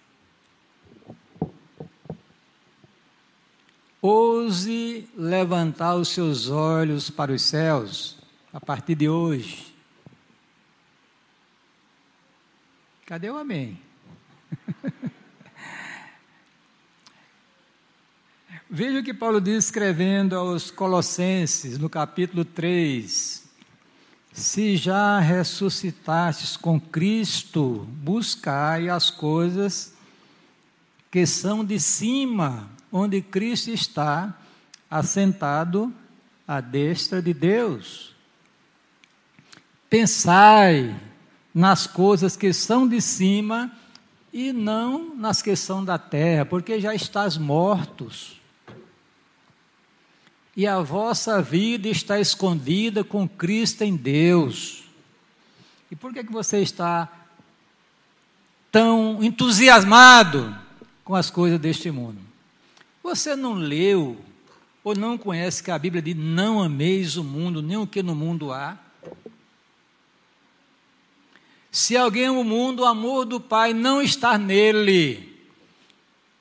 [4.01, 8.17] Ouse levantar os seus olhos para os céus
[8.53, 9.73] a partir de hoje.
[13.05, 13.79] Cadê o amém?
[18.69, 23.44] Veja o que Paulo diz escrevendo aos Colossenses, no capítulo 3,
[24.35, 29.93] se já ressuscitastes com Cristo, buscai as coisas
[31.09, 34.37] que são de cima, onde Cristo está
[34.91, 35.91] assentado
[36.45, 38.13] à destra de Deus.
[39.89, 40.93] Pensai
[41.53, 43.71] nas coisas que são de cima
[44.33, 48.41] e não nas que são da terra, porque já estás mortos
[50.55, 54.85] e a vossa vida está escondida com Cristo em Deus.
[55.91, 57.11] E por que, que você está
[58.71, 60.55] tão entusiasmado
[61.03, 62.19] com as coisas deste mundo?
[63.03, 64.17] Você não leu
[64.83, 68.15] ou não conhece que a Bíblia diz: não ameis o mundo, nem o que no
[68.15, 68.77] mundo há?
[71.69, 75.34] Se alguém o mundo, o amor do Pai não está nele.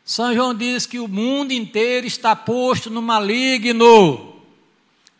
[0.05, 4.35] São João diz que o mundo inteiro está posto no maligno.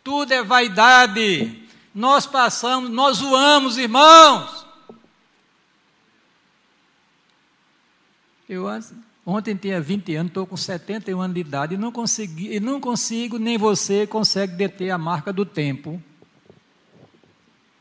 [0.03, 1.63] Tudo é vaidade.
[1.93, 4.63] Nós passamos, nós zoamos, irmãos.
[8.47, 8.67] Eu
[9.25, 12.79] ontem tinha 20 anos, estou com 71 anos de idade e não, consegui, e não
[12.79, 16.01] consigo, nem você consegue deter a marca do tempo.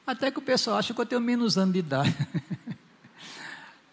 [0.07, 2.17] Até que o pessoal acha que eu tenho menos anos de idade.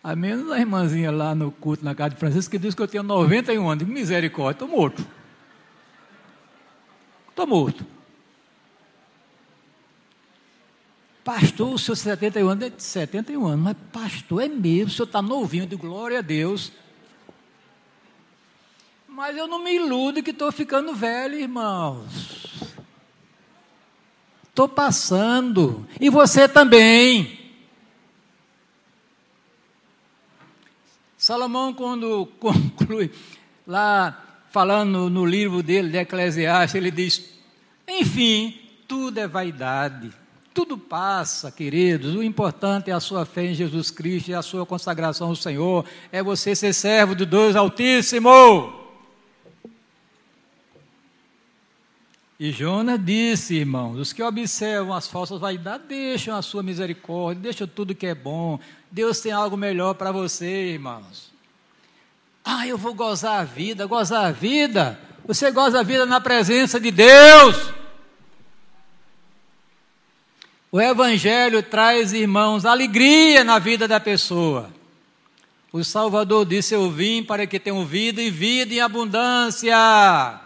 [0.03, 2.87] A menos a irmãzinha lá no culto na casa de Francisco que diz que eu
[2.87, 3.87] tenho 91 anos.
[3.87, 5.05] Misericórdia, estou morto.
[7.29, 7.85] Estou morto.
[11.23, 15.67] Pastor, o senhor 71 anos, 71 anos, mas pastor é mesmo, o senhor está novinho,
[15.67, 16.71] de glória a Deus.
[19.07, 22.75] Mas eu não me iludo que estou ficando velho, irmãos.
[24.49, 25.87] Estou passando.
[25.99, 27.40] E você também.
[31.21, 33.11] Salomão, quando conclui,
[33.67, 37.29] lá falando no livro dele, de Eclesiastes, ele diz:
[37.87, 40.11] enfim, tudo é vaidade,
[40.51, 42.15] tudo passa, queridos.
[42.15, 45.85] O importante é a sua fé em Jesus Cristo e a sua consagração ao Senhor,
[46.11, 48.80] é você ser servo de Deus Altíssimo.
[52.43, 57.67] E Jonas disse, irmãos, os que observam as falsas vaidades deixam a sua misericórdia, deixam
[57.67, 58.59] tudo que é bom.
[58.89, 61.31] Deus tem algo melhor para você, irmãos.
[62.43, 64.99] Ah, eu vou gozar a vida, gozar a vida.
[65.23, 67.71] Você goza a vida na presença de Deus.
[70.71, 74.71] O Evangelho traz, irmãos, alegria na vida da pessoa.
[75.71, 80.40] O Salvador disse: Eu vim para que tenham vida e vida em abundância.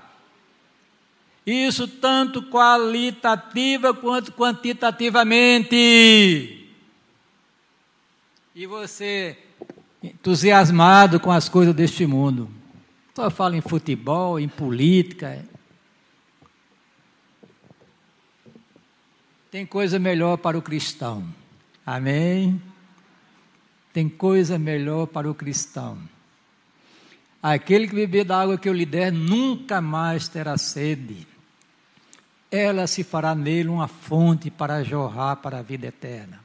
[1.45, 6.65] Isso tanto qualitativa quanto quantitativamente.
[8.55, 9.37] E você,
[10.01, 12.49] entusiasmado com as coisas deste mundo,
[13.13, 15.45] só fala em futebol, em política.
[19.51, 21.23] Tem coisa melhor para o cristão.
[21.85, 22.59] Amém?
[23.93, 25.99] Tem coisa melhor para o cristão.
[27.41, 31.34] Aquele que beber da água que eu lhe der nunca mais terá sede
[32.55, 36.39] ela se fará nele uma fonte para jorrar para a vida eterna.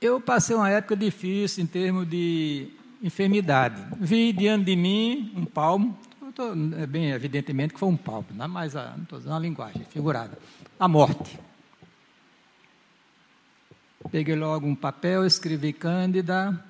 [0.00, 2.68] Eu passei uma época difícil em termos de
[3.02, 3.82] enfermidade.
[4.00, 5.98] Vi diante de mim um palmo,
[6.34, 9.36] tô, é bem evidentemente que foi um palmo, não é mais a, não estou usando
[9.36, 10.38] a linguagem figurada,
[10.80, 11.38] a morte.
[14.10, 16.62] Peguei logo um papel, escrevi Cândida,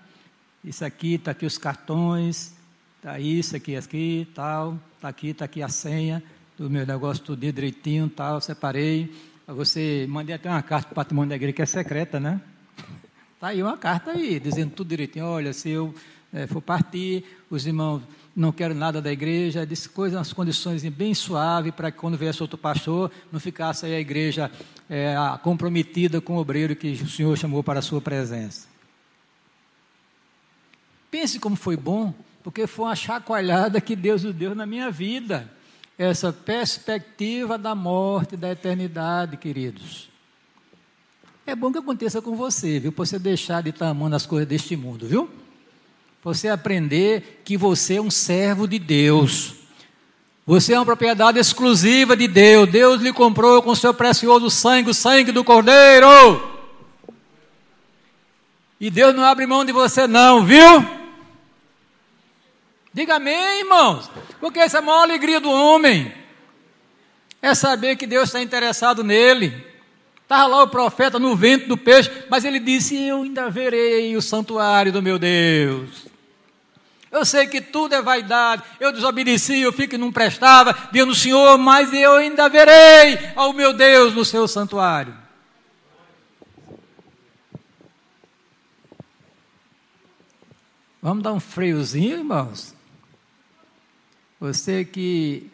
[0.65, 2.55] isso aqui, está aqui os cartões,
[2.97, 6.23] está isso aqui, aqui, tal, está aqui, está aqui a senha
[6.57, 9.13] do meu negócio tudo direitinho, tal, separei.
[9.47, 12.41] Você mandei até uma carta para o patrimônio da igreja que é secreta, né?
[13.41, 15.27] Tá aí uma carta aí, dizendo tudo direitinho.
[15.27, 15.95] Olha, se eu
[16.33, 18.01] é, for partir, os irmãos
[18.35, 22.43] não querem nada da igreja, disse coisas nas condições bem suaves para que quando viesse
[22.43, 24.51] outro pastor não ficasse aí a igreja
[24.89, 28.67] é, comprometida com o obreiro que o Senhor chamou para a sua presença.
[31.11, 35.51] Pense como foi bom, porque foi uma chacoalhada que Deus deu na minha vida
[35.99, 40.09] essa perspectiva da morte, da eternidade, queridos.
[41.47, 42.91] É bom que aconteça com você, viu?
[42.93, 45.31] Para você deixar de estar amando as coisas deste mundo, viu?
[46.23, 49.55] Você aprender que você é um servo de Deus.
[50.47, 52.71] Você é uma propriedade exclusiva de Deus.
[52.71, 56.53] Deus lhe comprou com seu precioso sangue, o sangue do Cordeiro.
[58.81, 61.04] E Deus não abre mão de você, não, viu?
[62.95, 64.09] Diga amém, irmãos.
[64.39, 66.15] Porque essa é a maior alegria do homem.
[67.43, 69.67] É saber que Deus está interessado nele.
[70.23, 74.23] Estava lá o profeta no vento do peixe, mas ele disse: Eu ainda verei o
[74.23, 76.07] santuário do meu Deus.
[77.11, 81.15] Eu sei que tudo é vaidade, eu desobedeci, eu fico que não prestava, dizendo o
[81.15, 85.15] Senhor, mas eu ainda verei ao meu Deus no seu santuário.
[91.01, 92.74] Vamos dar um freiozinho, irmãos?
[94.45, 95.51] Você que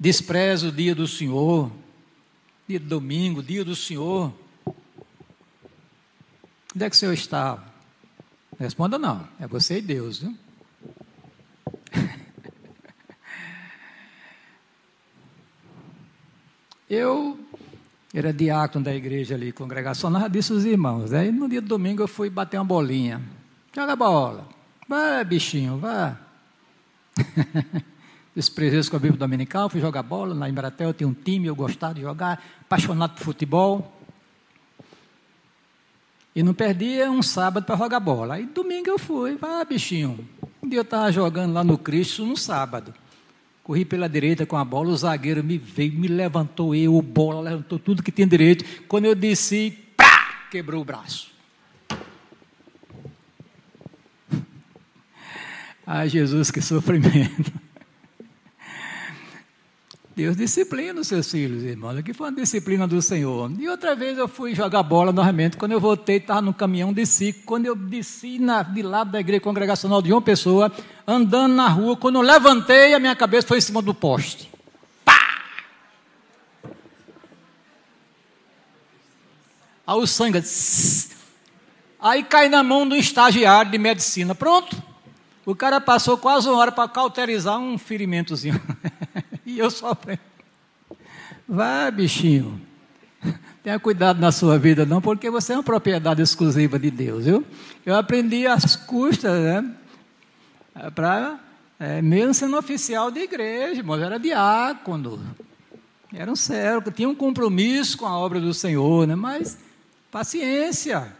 [0.00, 1.70] despreza o dia do Senhor,
[2.66, 4.32] dia do domingo, dia do Senhor.
[6.74, 7.62] Onde é que o Senhor está?
[8.58, 10.34] Responda não, é você e Deus, viu?
[16.88, 17.38] Eu
[18.14, 21.12] era diácono da igreja ali, congregacional, disse os irmãos.
[21.12, 23.20] Aí no dia do domingo eu fui bater uma bolinha.
[23.76, 24.48] Joga bola.
[24.88, 26.21] Vai, bichinho, vai.
[28.34, 31.94] Desprezei com a Bíblia Dominical, fui jogar bola na Embratel, tinha um time, eu gostava
[31.94, 34.00] de jogar, apaixonado por futebol.
[36.34, 38.36] E não perdia um sábado para jogar bola.
[38.36, 40.26] Aí domingo eu fui, ah, bichinho.
[40.62, 42.94] Um dia eu estava jogando lá no Cristo no sábado.
[43.62, 47.78] Corri pela direita com a bola, o zagueiro me veio, me levantou eu, bola, levantou
[47.78, 48.64] tudo que tinha direito.
[48.88, 51.31] Quando eu desci, pá, quebrou o braço.
[55.86, 57.52] Ai, Jesus, que sofrimento.
[60.14, 61.96] Deus disciplina os seus filhos, irmãos.
[61.96, 63.50] Aqui foi uma disciplina do Senhor.
[63.58, 65.56] E outra vez eu fui jogar bola novamente.
[65.56, 67.32] Quando eu voltei, estava no caminhão, desci.
[67.32, 70.70] Quando eu desci na, de lado da igreja congregacional de uma pessoa,
[71.06, 74.50] andando na rua, quando eu levantei, a minha cabeça foi em cima do poste.
[75.02, 75.42] Pá!
[79.86, 80.42] Aí o sangue.
[81.98, 84.34] Aí cai na mão do estagiário de medicina.
[84.34, 84.91] Pronto.
[85.44, 88.60] O cara passou quase uma hora para cauterizar um ferimentozinho.
[89.44, 90.20] E eu sofrendo.
[91.48, 92.60] Vai, bichinho.
[93.62, 97.44] Tenha cuidado na sua vida, não, porque você é uma propriedade exclusiva de Deus, viu?
[97.84, 99.74] Eu aprendi as custas, né?
[100.94, 101.38] Para,
[101.78, 105.20] é, mesmo sendo oficial de igreja, mas era diácono.
[106.12, 109.14] Era um servo, tinha um compromisso com a obra do Senhor, né?
[109.14, 109.58] Mas
[110.10, 111.14] paciência,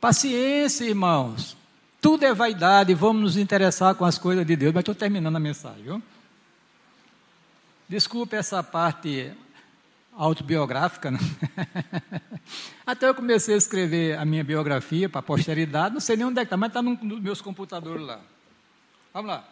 [0.00, 1.59] paciência, irmãos.
[2.00, 4.72] Tudo é vaidade, vamos nos interessar com as coisas de Deus.
[4.72, 6.02] Mas estou terminando a mensagem, viu?
[7.88, 9.32] Desculpe essa parte
[10.16, 11.10] autobiográfica.
[11.10, 11.18] Né?
[12.86, 16.38] Até eu comecei a escrever a minha biografia para a posteridade, não sei nem onde
[16.40, 18.20] é que está, mas está num dos meus computadores lá.
[19.12, 19.48] Vamos lá.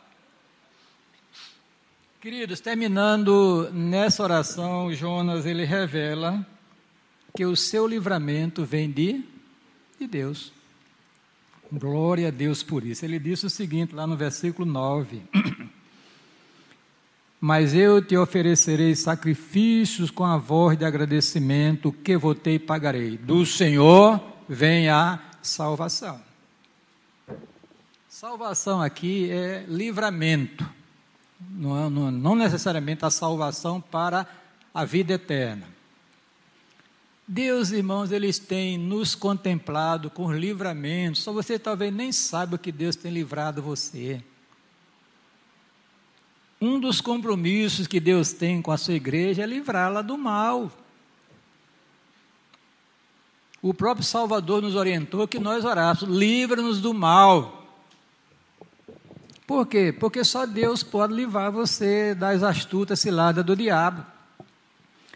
[2.21, 6.45] Queridos, terminando nessa oração, Jonas ele revela
[7.37, 9.25] que o seu livramento vem de,
[10.01, 10.53] de Deus.
[11.71, 13.05] Glória a Deus por isso.
[13.05, 15.23] Ele disse o seguinte lá no versículo 9.
[17.41, 23.17] Mas eu te oferecerei sacrifícios com a voz de agradecimento, que votei e pagarei.
[23.17, 26.21] Do Senhor vem a salvação.
[28.09, 30.69] Salvação aqui é livramento,
[31.39, 34.27] não, é, não, não necessariamente a salvação para
[34.75, 35.78] a vida eterna.
[37.31, 42.97] Deus, irmãos, eles têm nos contemplado com livramento, só você talvez nem saiba que Deus
[42.97, 44.25] tem livrado você.
[46.59, 50.73] Um dos compromissos que Deus tem com a sua igreja é livrá-la do mal.
[53.61, 57.63] O próprio Salvador nos orientou que nós orássemos, livra-nos do mal.
[59.47, 59.93] Por quê?
[59.93, 64.03] Porque só Deus pode livrar você das astutas ciladas do diabo.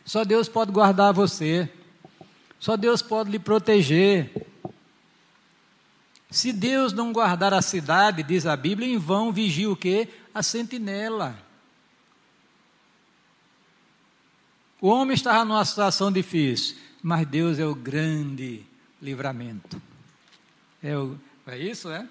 [0.05, 1.71] Só Deus pode guardar você.
[2.63, 4.31] Só Deus pode lhe proteger.
[6.31, 10.09] Se Deus não guardar a cidade, diz a Bíblia, em vão vigia o quê?
[10.33, 11.37] a sentinela.
[14.81, 18.65] O homem estava numa situação difícil, mas Deus é o grande
[19.03, 19.83] livramento.
[20.81, 22.09] É, o, é isso, é?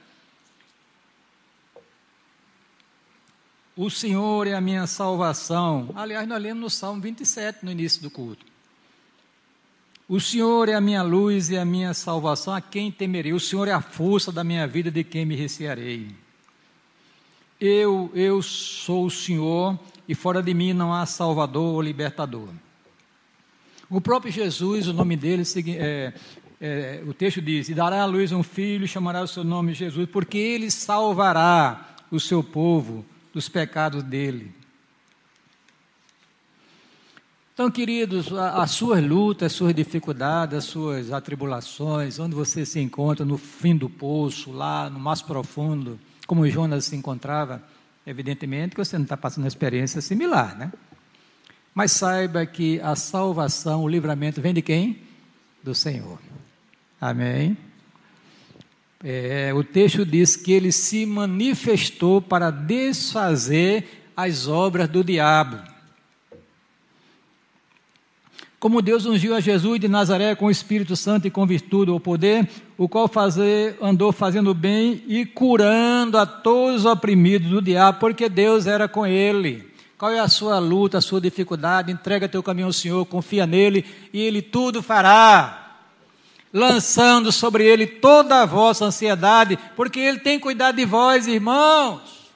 [3.73, 5.93] O Senhor é a minha salvação.
[5.95, 8.50] Aliás, nós lemos no Salmo 27, no início do culto.
[10.07, 13.33] O Senhor é a minha luz e a minha salvação, a quem temerei?
[13.33, 16.07] O Senhor é a força da minha vida, de quem me recearei?
[17.59, 22.49] Eu, eu sou o Senhor e fora de mim não há Salvador ou Libertador.
[23.89, 25.43] O próprio Jesus, o nome dele,
[25.77, 26.13] é,
[26.59, 29.73] é, o texto diz: E dará à luz um filho, e chamará o seu nome
[29.73, 34.53] Jesus, porque ele salvará o seu povo dos pecados dele.
[37.53, 43.25] Então, queridos, as suas lutas, as suas dificuldades, as suas atribulações, onde você se encontra
[43.25, 47.61] no fim do poço, lá no mais profundo, como Jonas se encontrava,
[48.07, 50.71] evidentemente que você não está passando uma experiência similar, né?
[51.75, 55.01] Mas saiba que a salvação, o livramento vem de quem?
[55.61, 56.19] Do Senhor.
[56.99, 57.57] Amém?
[59.03, 65.70] É, o texto diz que ele se manifestou para desfazer as obras do diabo.
[68.61, 71.99] Como Deus ungiu a Jesus de Nazaré com o Espírito Santo e com virtude ou
[71.99, 72.47] poder,
[72.77, 78.29] o qual fazer, andou fazendo bem e curando a todos os oprimidos do diabo, porque
[78.29, 79.67] Deus era com ele.
[79.97, 81.91] Qual é a sua luta, a sua dificuldade?
[81.91, 83.83] Entrega teu caminho ao Senhor, confia nele
[84.13, 85.79] e ele tudo fará.
[86.53, 92.29] Lançando sobre ele toda a vossa ansiedade, porque ele tem cuidado de vós, irmãos.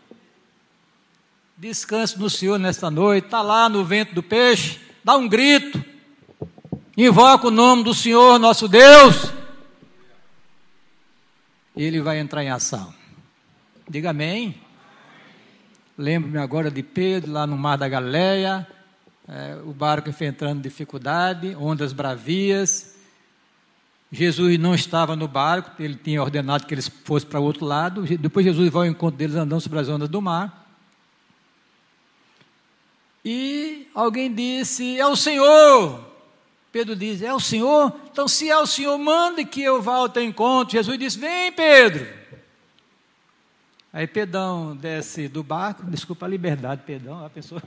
[1.55, 5.93] Descanse no Senhor nesta noite, está lá no vento do peixe, dá um grito
[6.97, 9.31] invoca o nome do Senhor nosso Deus,
[11.75, 12.93] ele vai entrar em ação.
[13.89, 14.55] Diga amém.
[15.97, 18.67] Lembro-me agora de Pedro lá no Mar da Galileia,
[19.27, 22.95] é, o barco enfrentando dificuldade, ondas bravias.
[24.11, 28.03] Jesus não estava no barco, ele tinha ordenado que eles fossem para o outro lado.
[28.17, 30.65] Depois Jesus vai ao encontro deles andando sobre as ondas do mar.
[33.23, 36.04] E alguém disse: É o Senhor.
[36.75, 37.97] Pedro diz: É o Senhor?
[38.11, 40.73] Então, se é o Senhor, mande que eu vá ao teu encontro.
[40.73, 42.05] Jesus disse: Vem, Pedro.
[43.93, 47.63] Aí Pedrão desce do barco, desculpa a liberdade, Pedrão, a pessoa.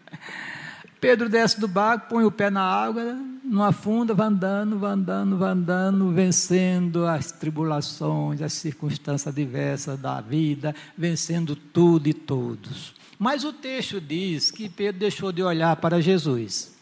[0.98, 5.36] Pedro desce do barco, põe o pé na água, não afunda, vai andando, vai andando,
[5.36, 12.94] vai andando, vencendo as tribulações, as circunstâncias diversas da vida, vencendo tudo e todos.
[13.18, 16.75] Mas o texto diz que Pedro deixou de olhar para Jesus,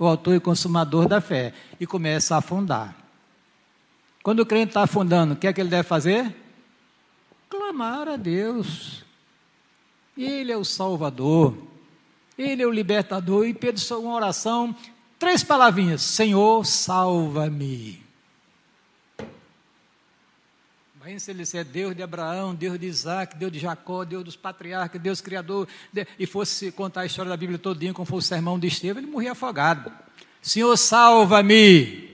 [0.00, 2.96] o autor e consumador da fé, e começa a afundar.
[4.22, 6.34] Quando o crente está afundando, o que é que ele deve fazer?
[7.50, 9.04] Clamar a Deus.
[10.16, 11.54] Ele é o Salvador.
[12.36, 13.46] Ele é o libertador.
[13.46, 14.74] E Pedro, uma oração,
[15.18, 18.02] três palavrinhas: Senhor, salva-me.
[21.00, 24.36] Imagina se ele é Deus de Abraão, Deus de Isaac, Deus de Jacó, Deus dos
[24.36, 25.66] patriarcas, Deus criador,
[26.18, 29.10] e fosse contar a história da Bíblia todinha, como foi o sermão de Estevão, ele
[29.10, 29.90] morria afogado.
[30.42, 32.10] Senhor, salva-me.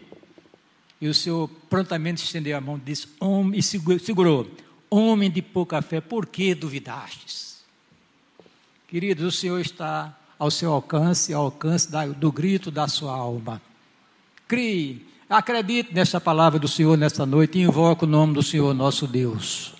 [1.00, 3.62] E o Senhor prontamente estendeu a mão e disse, homem, e
[3.98, 4.48] segurou,
[4.88, 7.64] homem de pouca fé, por que duvidastes?
[8.86, 13.60] Queridos, o Senhor está ao seu alcance, ao alcance da, do grito da sua alma.
[14.46, 19.06] Crie, acredite nessa palavra do Senhor nesta noite e invoque o nome do Senhor nosso
[19.06, 19.74] Deus.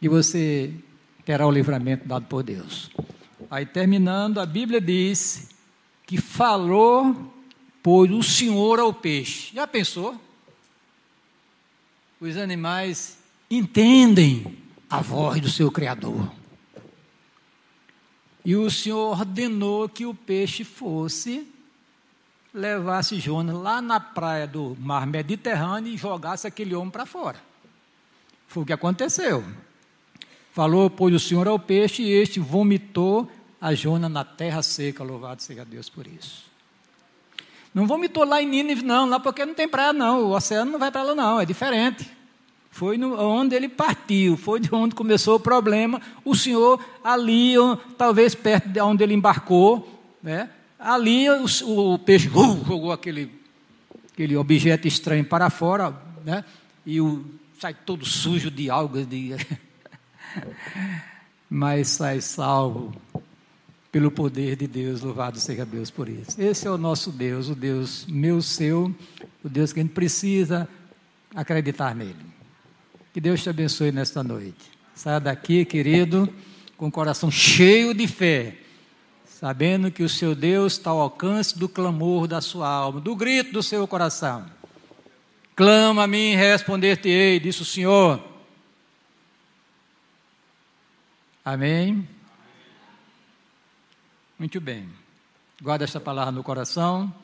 [0.00, 0.72] E você
[1.24, 2.90] terá o livramento dado por Deus.
[3.50, 5.50] Aí terminando, a Bíblia diz
[6.06, 7.32] que falou,
[7.82, 9.54] pois o Senhor ao peixe.
[9.54, 10.18] Já pensou?
[12.20, 13.18] Os animais
[13.50, 14.58] entendem
[14.90, 16.32] a voz do seu Criador.
[18.44, 21.46] E o Senhor ordenou que o peixe fosse,
[22.58, 27.38] levasse Jonas lá na praia do mar Mediterrâneo e jogasse aquele homem para fora.
[28.48, 29.44] Foi o que aconteceu.
[30.52, 33.30] Falou, pois o Senhor ao peixe, e este vomitou
[33.60, 35.04] a Jonas na terra seca.
[35.04, 36.46] Louvado seja Deus por isso.
[37.72, 40.24] Não vomitou lá em Nínive, não, lá porque não tem praia, não.
[40.24, 42.10] O oceano não vai para lá, não, é diferente.
[42.70, 46.00] Foi no, onde ele partiu, foi de onde começou o problema.
[46.24, 47.54] O Senhor, ali,
[47.96, 49.88] talvez perto de onde ele embarcou,
[50.22, 50.50] né?
[50.78, 53.30] Ali o, o peixe uh, jogou aquele,
[54.12, 56.44] aquele objeto estranho para fora, né?
[56.86, 57.24] e o,
[57.58, 59.34] sai todo sujo de algas, de...
[61.50, 62.94] mas sai salvo
[63.90, 66.40] pelo poder de Deus, louvado seja Deus por isso.
[66.40, 68.94] Esse é o nosso Deus, o Deus meu, seu,
[69.42, 70.68] o Deus que a gente precisa
[71.34, 72.14] acreditar nele.
[73.12, 74.70] Que Deus te abençoe nesta noite.
[74.94, 76.28] Saia daqui, querido,
[76.76, 78.58] com o coração cheio de fé,
[79.38, 83.52] sabendo que o seu Deus está ao alcance do clamor da sua alma, do grito
[83.52, 84.44] do seu coração.
[85.54, 88.20] Clama a mim, responder-te-ei, disse o Senhor.
[91.44, 92.06] Amém?
[94.36, 94.88] Muito bem.
[95.62, 97.14] Guarda esta palavra no coração.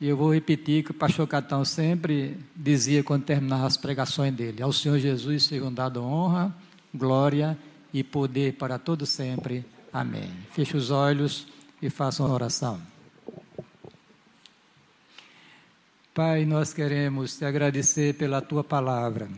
[0.00, 4.62] E eu vou repetir que o pastor Catão sempre dizia quando terminava as pregações dele:
[4.62, 6.50] Ao Senhor Jesus sejam dado honra,
[6.94, 7.58] glória
[7.92, 9.66] e poder para todo sempre.
[9.92, 10.30] Amém.
[10.52, 11.46] Feche os olhos
[11.80, 12.80] e faça uma oração.
[16.14, 19.28] Pai, nós queremos te agradecer pela tua palavra.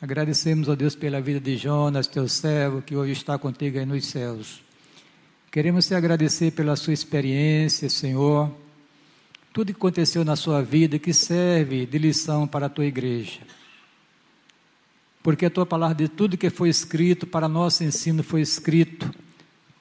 [0.00, 4.06] Agradecemos, ó Deus, pela vida de Jonas, teu servo, que hoje está contigo aí nos
[4.06, 4.60] céus.
[5.50, 8.52] Queremos te agradecer pela sua experiência, Senhor
[9.56, 13.40] tudo que aconteceu na sua vida que serve de lição para a tua igreja.
[15.22, 19.10] Porque a tua palavra de tudo que foi escrito para nosso ensino foi escrito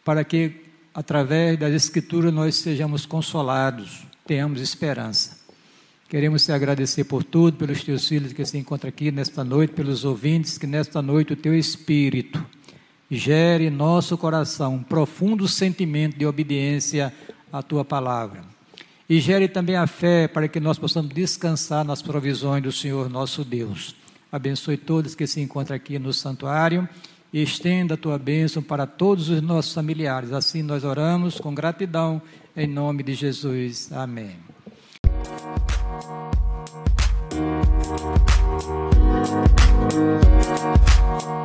[0.05, 5.43] para que através das escrituras nós sejamos consolados, tenhamos esperança.
[6.07, 10.05] Queremos te agradecer por tudo, pelos teus filhos que se encontram aqui nesta noite, pelos
[10.05, 12.45] ouvintes, que nesta noite o teu Espírito
[13.09, 17.11] gere em nosso coração um profundo sentimento de obediência
[17.51, 18.43] à tua palavra
[19.09, 23.43] e gere também a fé para que nós possamos descansar nas provisões do Senhor nosso
[23.43, 23.95] Deus.
[24.31, 26.87] Abençoe todos que se encontram aqui no santuário
[27.35, 30.31] e estenda a tua bênção para todos os nossos familiares.
[30.31, 32.21] Assim nós oramos com gratidão,
[32.55, 33.91] em nome de Jesus.
[33.91, 34.37] Amém.
[39.91, 41.44] Música